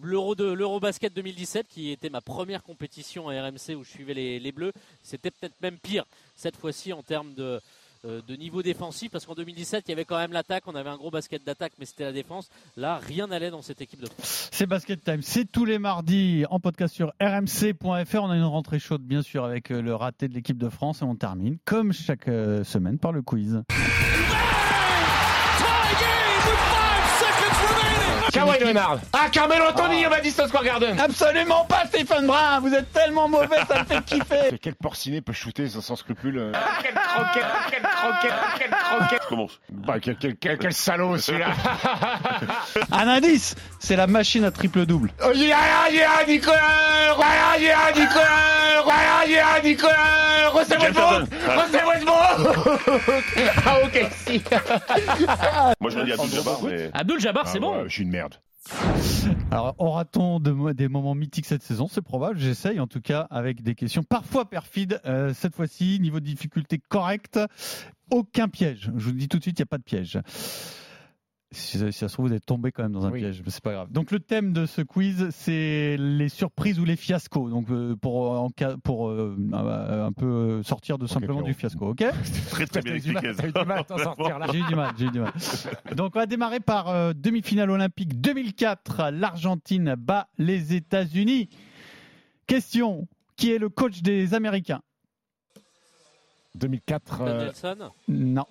[0.00, 4.38] l'Euro de l'Eurobasket 2017, qui était ma première compétition à RMC où je suivais les,
[4.38, 4.72] les Bleus.
[5.02, 6.04] C'était peut-être même pire
[6.36, 7.60] cette fois-ci en termes de
[8.04, 10.96] de niveau défensif parce qu'en 2017 il y avait quand même l'attaque on avait un
[10.96, 14.48] gros basket d'attaque mais c'était la défense là rien n'allait dans cette équipe de France
[14.52, 18.22] C'est Basket Time, c'est tous les mardis en podcast sur rmc.fr.
[18.22, 21.02] On a une rentrée chaude, bien sûr, avec euh, le raté de l'équipe de France
[21.02, 23.62] et on termine, comme chaque euh, semaine, par le quiz.
[29.12, 30.98] Ah, Carmelo Anthony au Madison Square Garden.
[31.00, 34.58] Absolument pas, Stephen Brun Vous êtes tellement mauvais, ça me fait kiffer.
[34.62, 36.52] Quel porciné peut shooter sans, sans scrupule euh
[36.82, 39.60] Quelle croquette, quelle croquette, quelle croquette Je commence.
[39.70, 41.48] bah, quel, quel, quel, quel salaud celui-là.
[42.92, 45.12] Un indice C'est la machine à triple-double.
[45.24, 46.56] Oh, yeah, yeah, Nicolas
[47.18, 51.28] Yeah, yeah, Nicolas Yeah, yeah, Nicolas Russell Westbrook.
[51.56, 53.24] Russell Westbrook
[53.66, 54.42] Ah, ok, si.
[55.80, 56.90] Moi, je me dis Abdul Jabbar, mais.
[56.94, 57.84] Abdul Jabbar c'est Ah, bon.
[57.84, 58.34] Je suis une merde.
[59.50, 61.88] Alors, aura-t-on des moments mythiques cette saison?
[61.88, 65.00] C'est probable, j'essaye en tout cas, avec des questions parfois perfides.
[65.06, 67.40] Euh, cette fois-ci, niveau de difficulté correct,
[68.10, 68.90] aucun piège.
[68.96, 70.20] Je vous le dis tout de suite, il n'y a pas de piège.
[71.50, 73.20] Si, si ça se trouve, vous êtes tombé quand même dans un Oui.
[73.20, 73.90] piège, mais c'est pas grave.
[73.90, 77.48] Donc le thème de ce quiz, c'est les surprises ou les fiascos.
[77.48, 81.58] Donc euh, pour, en cas- pour euh, un peu euh, sortir de simplement du Pierrot.
[81.58, 82.04] fiasco, ok?
[82.50, 83.34] Très, très bien T'as eu du mal- expliqué.
[83.52, 84.46] t'as eu du mal à t'en sortir là.
[84.52, 85.32] J'ai eu du mal, j'ai eu du mal.
[85.96, 89.08] Donc on va démarrer par euh, demi-finale olympique 2004.
[89.12, 91.48] L'Argentine bat les États-Unis.
[92.46, 94.82] Question qui est le coach des Américains?
[96.56, 97.18] 2004.
[97.18, 97.76] Ben euh, Nelson
[98.08, 98.44] Non.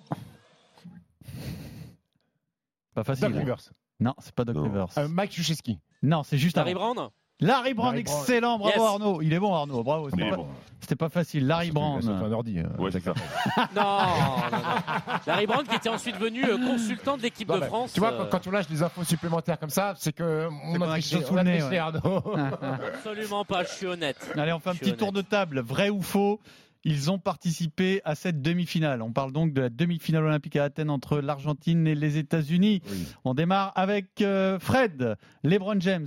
[3.04, 3.28] Pas facile.
[3.28, 3.38] Doc.
[3.38, 3.58] Rivers.
[4.00, 4.62] Non, c'est pas Doc Non.
[4.64, 4.86] Rivers.
[4.98, 5.78] Euh, Mike Krzyzewski.
[6.02, 6.94] Non, c'est juste Larry avant.
[6.94, 7.08] Brown
[7.40, 8.18] Larry Brown, Larry Brown.
[8.20, 8.84] excellent, bravo Yes.
[8.84, 9.22] Arnaud.
[9.22, 10.10] Il est bon Arnaud, bravo.
[10.10, 10.46] C'était Mais pas, bon.
[10.80, 11.46] c'était pas facile.
[11.46, 12.02] Larry Brown.
[12.02, 12.58] sauté un ordi.
[12.58, 12.68] hein.
[12.78, 13.14] Ouais, c'est ça.
[13.76, 15.14] Non, non, non.
[15.24, 17.92] Larry Brown qui était ensuite venu euh, consultant de l'équipe Non, de mais France.
[17.92, 20.72] Tu vois, euh, quand, quand on lâche des infos supplémentaires comme ça, c'est que on
[20.74, 21.78] qu'on a a triché, quelque chose sous on a le nez, triché, ouais.
[21.78, 22.22] Arnaud.
[22.94, 24.32] Absolument pas, je suis honnête.
[24.36, 25.60] Allez, on fait un Je petit tour de table.
[25.60, 26.40] Vrai ou faux
[26.84, 29.02] Ils ont participé à cette demi-finale.
[29.02, 32.82] On parle donc de la demi-finale olympique à Athènes entre l'Argentine et les États-Unis.
[32.88, 33.06] Oui.
[33.24, 36.06] On démarre avec euh, Fred, LeBron James.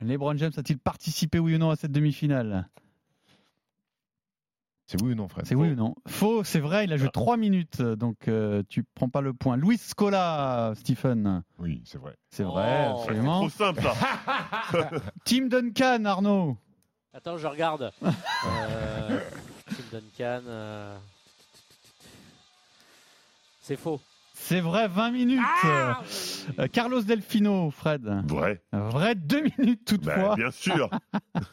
[0.00, 2.68] LeBron James a-t-il participé oui ou non à cette demi-finale?
[4.86, 5.44] C'est oui ou non, Fred?
[5.46, 8.84] C'est oui ou non Faux, c'est vrai, il a joué 3 minutes, donc euh, tu
[8.94, 9.56] prends pas le point.
[9.58, 11.42] Luis Scola, Stephen.
[11.58, 12.16] Oui, c'est vrai.
[12.30, 13.00] C'est vrai, Oh.
[13.00, 13.40] absolument.
[13.40, 14.90] Trop simple, ça.
[15.26, 16.56] Tim Duncan, Arnaud.
[17.14, 17.92] Attends, je regarde.
[18.46, 19.20] Euh,
[19.66, 20.42] Tim Duncan.
[20.46, 20.96] euh,
[23.60, 24.00] C'est faux.
[24.32, 25.40] C'est vrai, 20 minutes.
[25.64, 26.00] Ah
[26.60, 28.04] Euh, Carlos Delfino, Fred.
[28.26, 28.62] Vrai.
[28.72, 30.28] Vrai, 2 minutes toutefois.
[30.30, 30.88] Bah, bien sûr.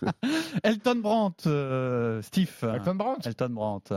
[0.63, 2.53] Elton Brandt, euh, Steve.
[2.61, 3.93] Elton Brandt Elton Brandt.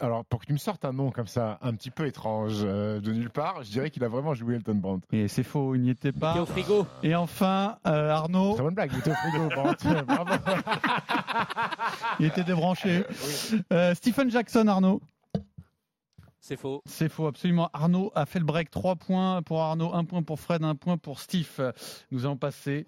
[0.00, 3.00] Alors, pour que tu me sortes un nom comme ça, un petit peu étrange euh,
[3.00, 5.06] de nulle part, je dirais qu'il a vraiment joué Elton Brandt.
[5.12, 6.40] Et c'est faux, il n'y était pas.
[6.40, 6.86] au frigo.
[7.02, 9.88] Et enfin, euh, Arnaud, Très bonne blague, il était au frigo, Brandt.
[10.06, 10.32] Bravo.
[12.20, 13.04] il était débranché.
[13.72, 15.00] Euh, Stephen Jackson, Arnaud.
[16.40, 16.82] C'est faux.
[16.86, 17.70] C'est faux, absolument.
[17.72, 18.70] Arnaud a fait le break.
[18.70, 21.72] 3 points pour Arnaud, 1 point pour Fred, 1 point pour Steve.
[22.12, 22.86] Nous allons passer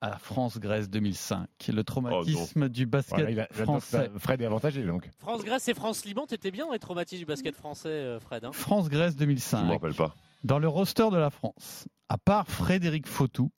[0.00, 1.48] à la France-Grèce 2005.
[1.72, 4.10] Le traumatisme du basket Voilà, il a- il a- français.
[4.18, 5.10] Fred est avantagé donc.
[5.18, 8.44] France-Grèce et France-Liban, t'étais bien dans les traumatismes du basket français, euh, Fred.
[8.44, 9.64] hein France-Grèce Je 2005.
[9.64, 10.14] me rappelle pas.
[10.44, 13.50] Dans le roster de la France, à part Frédéric Fautou,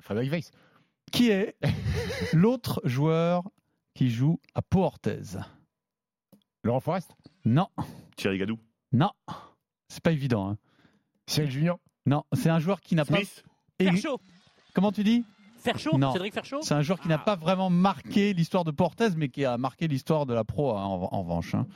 [0.00, 0.50] Frédéric Weiss.
[1.10, 1.56] qui est
[2.32, 3.42] l'autre joueur
[3.94, 5.20] qui joue à Pau Orthez
[6.64, 7.10] Laurent Forest?
[7.44, 7.68] Non,
[8.16, 8.58] Thierry Gadou?
[8.92, 9.10] non,
[9.88, 10.50] c'est pas évident.
[10.50, 10.58] hein.
[11.26, 11.78] Cyril Junior?
[12.06, 13.16] Non, c'est un joueur qui n'a pas.
[13.16, 13.44] Smith?
[14.74, 15.24] Comment tu dis?
[15.62, 16.12] Ferchaud Non.
[16.12, 19.44] Cédric Ferchaud C'est un joueur qui n'a pas vraiment marqué l'histoire de Portez, mais qui
[19.44, 21.54] a marqué l'histoire de la pro hein, en, en revanche.
[21.54, 21.66] hein.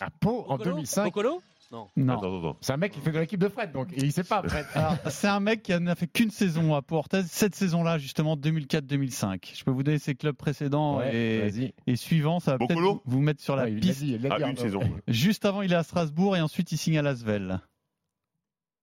[0.00, 1.04] À Pau en Bocolo 2005.
[1.04, 1.88] Bocolo Non.
[1.96, 2.18] Non.
[2.18, 2.56] Attends.
[2.60, 3.88] C'est un mec qui fait de l'équipe de Fred donc.
[3.96, 4.66] Il sait pas Fred.
[5.10, 9.52] C'est un mec qui n'a fait qu'une saison à Pau Orthez, cette saison-là, justement 2004-2005.
[9.56, 11.50] Je peux vous donner ses clubs précédents Ouais,
[11.86, 12.40] et, suivants.
[12.40, 14.00] Ça va peut-être vous- mettre sur la Ouais, il l'a piste.
[14.00, 14.60] dit, il l'a Ah, dit, une Arnaud.
[14.60, 14.80] saison.
[15.08, 17.60] Juste avant, il est à Strasbourg et ensuite il signe à Lasvel.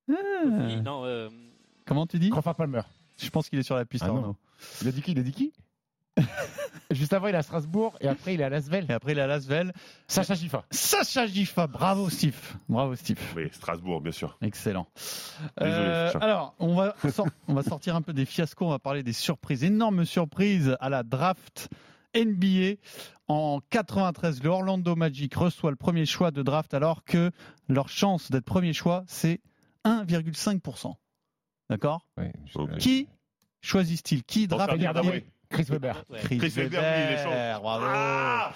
[0.10, 0.14] Ah.
[0.84, 1.30] Non, euh,
[1.86, 2.30] Comment tu dis?
[2.30, 2.82] Crawford Palmer.
[3.18, 4.16] Je pense qu'il est sur la piste, Ah non.
[4.18, 4.36] Arnaud.
[4.82, 5.12] Il a dit qui?
[5.12, 5.54] Il a dit qui?
[6.92, 8.86] Juste avant, il est à Strasbourg et après, il est à Lasvel.
[8.90, 9.72] Et après, il est à Lasvel.
[10.08, 10.66] Sacha Gifa.
[10.70, 12.38] Sacha Gifa, bravo Steve.
[12.68, 13.18] Bravo Steve.
[13.36, 14.38] Oui, Strasbourg, bien sûr.
[14.42, 14.88] Excellent.
[15.60, 16.20] Désolé, Euh, Sacha.
[16.26, 16.96] alors, on va,
[17.48, 19.64] on va sortir un peu des fiascos, on va parler des surprises.
[19.64, 21.70] Énorme surprise à la draft
[22.14, 22.76] NBA.
[23.30, 27.32] En 93, le Orlando Magic reçoit le premier choix de draft alors que
[27.70, 29.40] leur chance d'être premier choix, c'est
[29.86, 30.94] 1,5%.
[31.70, 32.06] D'accord?
[32.56, 32.78] Ok.
[32.80, 33.08] Qui?
[33.62, 34.74] Choisissent-ils Qui draft.
[35.50, 36.06] Chris Weber.
[36.24, 37.62] Chris, Chris Weber, Weber, il échange.
[37.62, 37.86] bravo.
[37.88, 38.54] Ah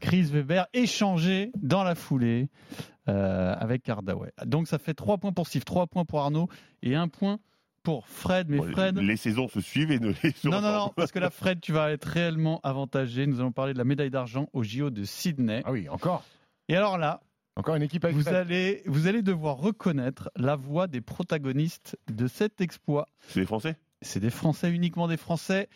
[0.00, 2.48] Chris Weber échangé dans la foulée
[3.08, 4.30] euh, avec Hardaway.
[4.46, 6.48] Donc ça fait 3 points pour Steve, 3 points pour Arnaud
[6.82, 7.40] et 1 point
[7.82, 8.48] pour Fred.
[8.50, 11.18] Mais Bon, Fred, Les saisons se suivent et ne les non, non, non, parce que
[11.18, 13.26] là, Fred, tu vas être réellement avantagé.
[13.26, 15.62] Nous allons parler de la médaille d'argent au JO de Sydney.
[15.64, 16.24] Ah oui, encore.
[16.68, 17.20] Et alors là,
[17.56, 18.34] Encore une équipe avec vous Fred.
[18.36, 23.08] allez, vous allez devoir reconnaître la voix des protagonistes de cet exploit.
[23.28, 23.76] C'est les Français?
[24.02, 25.68] C'est des Français, uniquement des Français.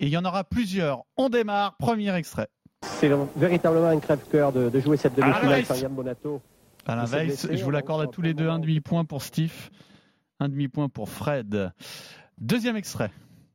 [0.00, 1.04] Et il y en aura plusieurs.
[1.16, 1.76] On démarre.
[1.76, 2.48] Premier extrait.
[2.82, 6.40] C'est véritablement un crève-cœur de, de jouer cette demi-finale sans Yann Bonato.
[6.86, 8.48] Alain Weiss, je vous l'accorde à tous les deux.
[8.48, 9.70] Un demi-point pour Steve,
[10.40, 11.72] un demi-point pour Fred.
[12.38, 13.10] Deuxième extrait.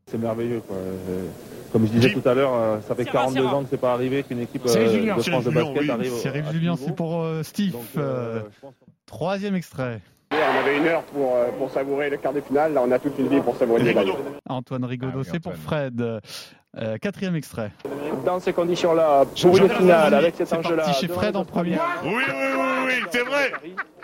[0.07, 0.61] C'est merveilleux.
[0.61, 0.77] Quoi.
[0.77, 1.27] Euh,
[1.71, 3.55] Comme je disais tout à l'heure, euh, ça fait Serra, 42 Serra.
[3.55, 5.89] ans que c'est pas arrivé qu'une équipe euh, Julien, de France de Julien, basket oui.
[5.91, 6.13] arrive.
[6.13, 7.75] Cyril Julien, c'est pour euh, Steve.
[7.97, 8.69] Euh, euh,
[9.05, 10.01] troisième extrait.
[10.31, 12.73] On avait une heure pour, euh, pour savourer le quart de finale.
[12.73, 14.13] Là, on a toute une vie pour savourer les médailles.
[14.47, 15.53] Antoine Rigaudot, Ah oui, c'est pour.
[15.55, 16.21] Fred.
[16.77, 17.71] Euh, quatrième extrait.
[18.25, 20.93] Dans ces conditions-là, pour une finale, avec cet c'est enjeu-là.
[20.93, 21.75] chez Fred en premier.
[21.77, 23.51] Australiens, Oui, oui, oui, oui, c'est vrai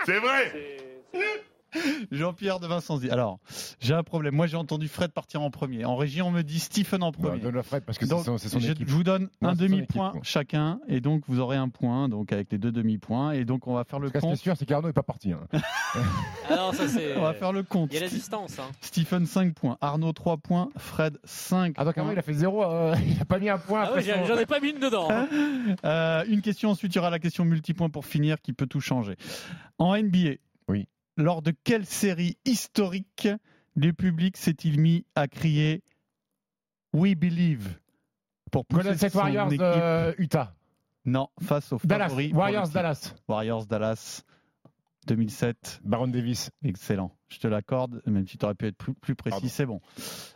[0.04, 0.75] C'est vrai
[2.10, 3.10] Jean-Pierre de Vincenzi.
[3.10, 3.38] Alors,
[3.80, 4.34] j'ai un problème.
[4.34, 5.84] Moi, j'ai entendu Fred partir en premier.
[5.84, 7.40] En régie, on me dit Stephen en Bah, premier.
[7.40, 8.88] Donne-le à Fred parce que c'est son, je, équipe.
[8.88, 12.50] je vous donne Non, un demi-point chacun, et donc vous aurez un point, donc avec
[12.52, 14.36] les deux demi-points, et donc on va faire le Ce qui est compte.
[14.36, 15.32] sûr, c'est qu'Arnaud n'est pas parti.
[15.32, 15.40] hein.
[16.48, 17.16] Ah non, ça c'est.
[17.16, 17.90] On va faire le compte.
[17.92, 18.58] Il y a la distance.
[18.58, 18.70] Hein.
[18.80, 21.96] Stephen 5 points, Arnaud 3 points, Fred 5 Ah, donc.
[21.98, 22.62] Arnaud, il a fait zéro.
[22.64, 23.84] euh, il a pas mis un point.
[23.86, 25.08] Ah ouais, j'en ai pas mis une dedans.
[25.10, 25.26] hein.
[25.84, 28.80] Euh, une question ensuite, il y aura la question multipoint pour finir qui peut tout
[28.80, 29.16] changer.
[29.78, 30.36] En NBA,
[30.68, 30.86] Oui.
[31.16, 33.28] Lors de quelle série historique
[33.74, 35.82] le public s'est-il mis à crier
[36.92, 37.78] We Believe
[38.50, 39.60] pour pousser State son Warriors équipe?
[39.60, 40.54] euh, Utah.
[41.04, 42.08] Non, face aux Dallas.
[42.08, 42.32] favoris.
[42.32, 42.68] Warriors.
[42.68, 43.14] Dallas.
[43.28, 44.22] Warriors Dallas
[45.06, 45.80] 2007.
[45.84, 46.50] Baron Davis.
[46.64, 47.12] Excellent.
[47.28, 49.80] Je te l'accorde, même si tu aurais pu être plus, plus précis, c'est bon.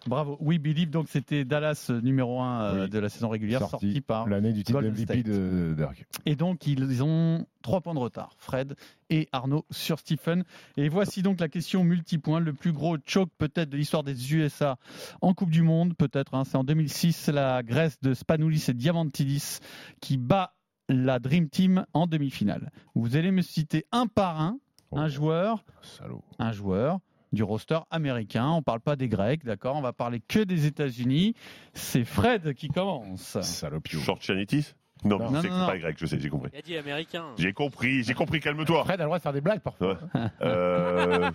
[0.09, 0.37] Bravo.
[0.41, 2.89] We Believe, donc c'était Dallas euh, numéro 1 Oui.
[2.91, 6.05] de la saison régulière, sorti, Sorti par l'année du titre MVP de Dirk.
[6.27, 8.75] Et donc, ils ont trois points de retard, Fred
[9.09, 10.43] et Arnaud sur Stephen.
[10.77, 14.77] Et voici donc la question multipoint, le plus gros choke peut-être de l'histoire des USA
[15.21, 16.35] en Coupe du Monde, peut-être.
[16.35, 16.43] hein.
[16.45, 19.59] C'est en 2006, c'est la Grèce de Spanoulis et Diamantidis
[20.01, 20.55] qui bat
[20.93, 22.70] la Dream Team en demi-finale.
[22.95, 24.59] Vous allez me citer un par un,
[24.93, 26.22] un Oh, joueur, Salaud.
[26.41, 26.99] un joueur
[27.32, 28.49] du roster américain.
[28.51, 29.76] On parle pas des Grecs, d'accord?
[29.76, 31.34] On va parler que des États-Unis.
[31.74, 33.41] C'est Fred qui commence.
[33.41, 34.01] Salopio.
[34.01, 34.74] Short Chanitis?
[35.05, 36.51] Non, mais Non, c'est pas grec, je sais, j'ai compris.
[36.53, 37.26] Il a dit américain.
[37.38, 38.84] J'ai compris, j'ai compris, calme-toi.
[38.84, 39.97] Fred a le droit de faire des blagues parfois.
[40.14, 40.20] Ouais.
[40.43, 41.30] Euh,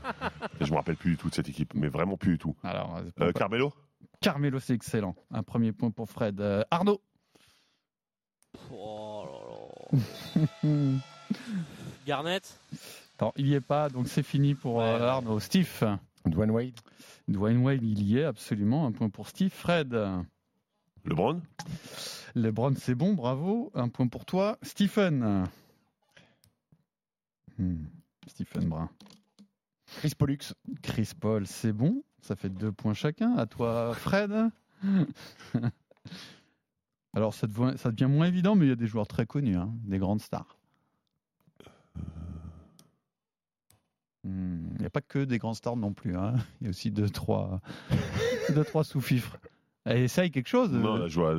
[0.61, 2.55] je me rappelle plus du tout de cette équipe, mais vraiment plus du tout.
[2.61, 3.73] Alors, Euh, Carmelo?
[4.21, 5.15] Carmelo, c'est excellent.
[5.31, 6.41] Un premier point pour Fred.
[6.41, 7.01] Euh, Arnaud?
[8.71, 9.14] Oh.
[12.07, 12.59] Garnett.
[13.37, 15.39] Il y est pas, donc c'est fini pour euh, Arnaud.
[15.39, 16.73] Steve Dwayne Wade.
[17.27, 18.85] Dwayne Wade, il y est absolument.
[18.85, 19.51] Un point pour Steve.
[19.51, 19.97] Fred
[21.05, 21.41] LeBron
[22.35, 23.71] LeBron, c'est bon, bravo.
[23.73, 24.57] Un point pour toi.
[24.61, 25.47] Stephen
[27.57, 27.85] Hmm,
[28.27, 28.89] Stephen Brun.
[29.97, 30.53] Chris Pollux.
[30.81, 32.03] Chris Paul, c'est bon.
[32.21, 33.35] Ça fait deux points chacun.
[33.37, 34.49] À toi, Fred.
[37.15, 39.55] Alors, ça devient, ça devient moins évident, mais il y a des joueurs très connus,
[39.55, 40.57] hein, des grandes stars.
[44.23, 46.17] Hmm, Il n'y a pas que des grands stars non plus.
[46.17, 46.33] hein.
[46.59, 47.61] Il y a aussi deux, trois,
[48.53, 49.37] deux, trois sous-fifres.
[49.87, 50.71] Et essaye quelque chose.
[50.71, 51.35] Non, euh, là, je vois.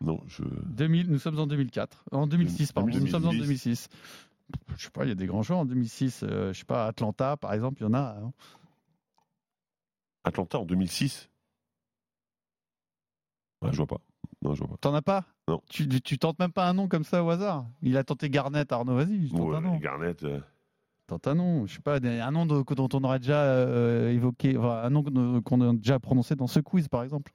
[0.00, 0.42] Non, je.
[0.66, 2.04] 2000, nous sommes en 2004.
[2.12, 2.88] En 2006, pardon.
[2.90, 3.40] Nous sommes en 2010.
[3.46, 3.88] 2006.
[4.76, 6.22] Je sais pas, il y a des grands joueurs en 2006.
[6.22, 8.16] euh, je sais pas, Atlanta, par exemple, il y en a.
[8.22, 8.32] hein.
[10.24, 11.28] Atlanta en 2006
[13.62, 14.00] Ouais, Je vois pas.
[14.44, 14.76] Non, je vois pas.
[14.80, 15.24] T'en as pas?
[15.48, 15.60] Non.
[15.68, 15.88] Tu,
[16.18, 17.66] tentes même pas un nom comme ça au hasard?
[17.82, 19.76] Il a tenté Garnett, Arnaud, vas-y, tente Ouais, un nom.
[19.78, 20.22] Garnett.
[20.24, 20.40] euh,
[21.06, 24.56] Tente un nom, je sais pas, un nom de- dont on aurait déjà euh, évoqué,
[24.56, 27.32] enfin, un nom que- qu'on a déjà prononcé dans ce quiz, par exemple.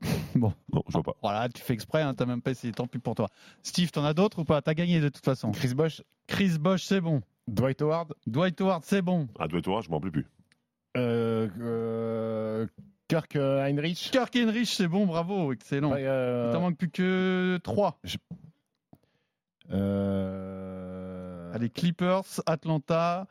[0.34, 0.52] bon.
[0.72, 1.14] Non, je vois pas.
[1.22, 3.28] Voilà, tu fais exprès, hein, t'as même pas essayé, tant pis pour toi.
[3.62, 4.60] Steve, t'en as d'autres ou pas?
[4.62, 5.50] T'as gagné de toute façon.
[5.52, 6.02] Chris Bosch.
[6.26, 7.22] Chris Bosch, c'est bon.
[7.48, 8.14] Dwight Howard.
[8.26, 9.28] Dwight Howard, c'est bon.
[9.38, 10.26] Ah, Dwight Howard, je m'en rappelle plus.
[10.96, 12.66] Euh, euh,
[13.14, 14.10] Kirk euh, Heinrich.
[14.10, 15.92] Kirk Henrich, c'est bon, bravo, excellent.
[15.92, 18.00] Ouais, euh, Il t'en manque plus que 3.
[19.70, 21.52] Euh...
[21.54, 23.28] Allez, Clippers, Atlanta,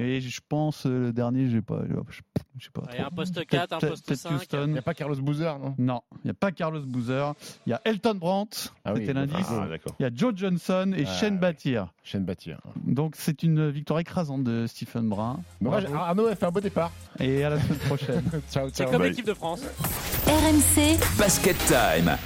[0.00, 1.80] et je pense euh, le dernier, je sais pas.
[1.88, 2.82] Je, sais pas.
[2.92, 4.32] Il y a un poste Peut-être- 4, un poste peut-être 5.
[4.32, 4.62] Houston.
[4.66, 5.74] Il n'y a pas Carlos Boozer, non?
[5.78, 7.34] Non, il n'y a pas Carlos Boozer.
[7.66, 9.46] Il y a Elton Brandt, Ah oui, c'était l'indice.
[9.50, 9.66] Ah.
[9.98, 11.38] Il y a Joe Johnson et Ah, Shane.
[11.38, 11.82] Battier.
[12.02, 12.56] Shane Battier.
[12.84, 15.40] Donc c'est une victoire écrasante de Stephen Brun.
[15.60, 15.94] Bravo.
[15.94, 16.90] Arnaud a fait un beau départ.
[17.18, 18.24] Et à la semaine prochaine.
[18.50, 18.90] ciao, C'est ciao.
[18.90, 19.10] comme Bye.
[19.10, 19.62] l'équipe de France.
[20.26, 22.16] RMC Basket Time.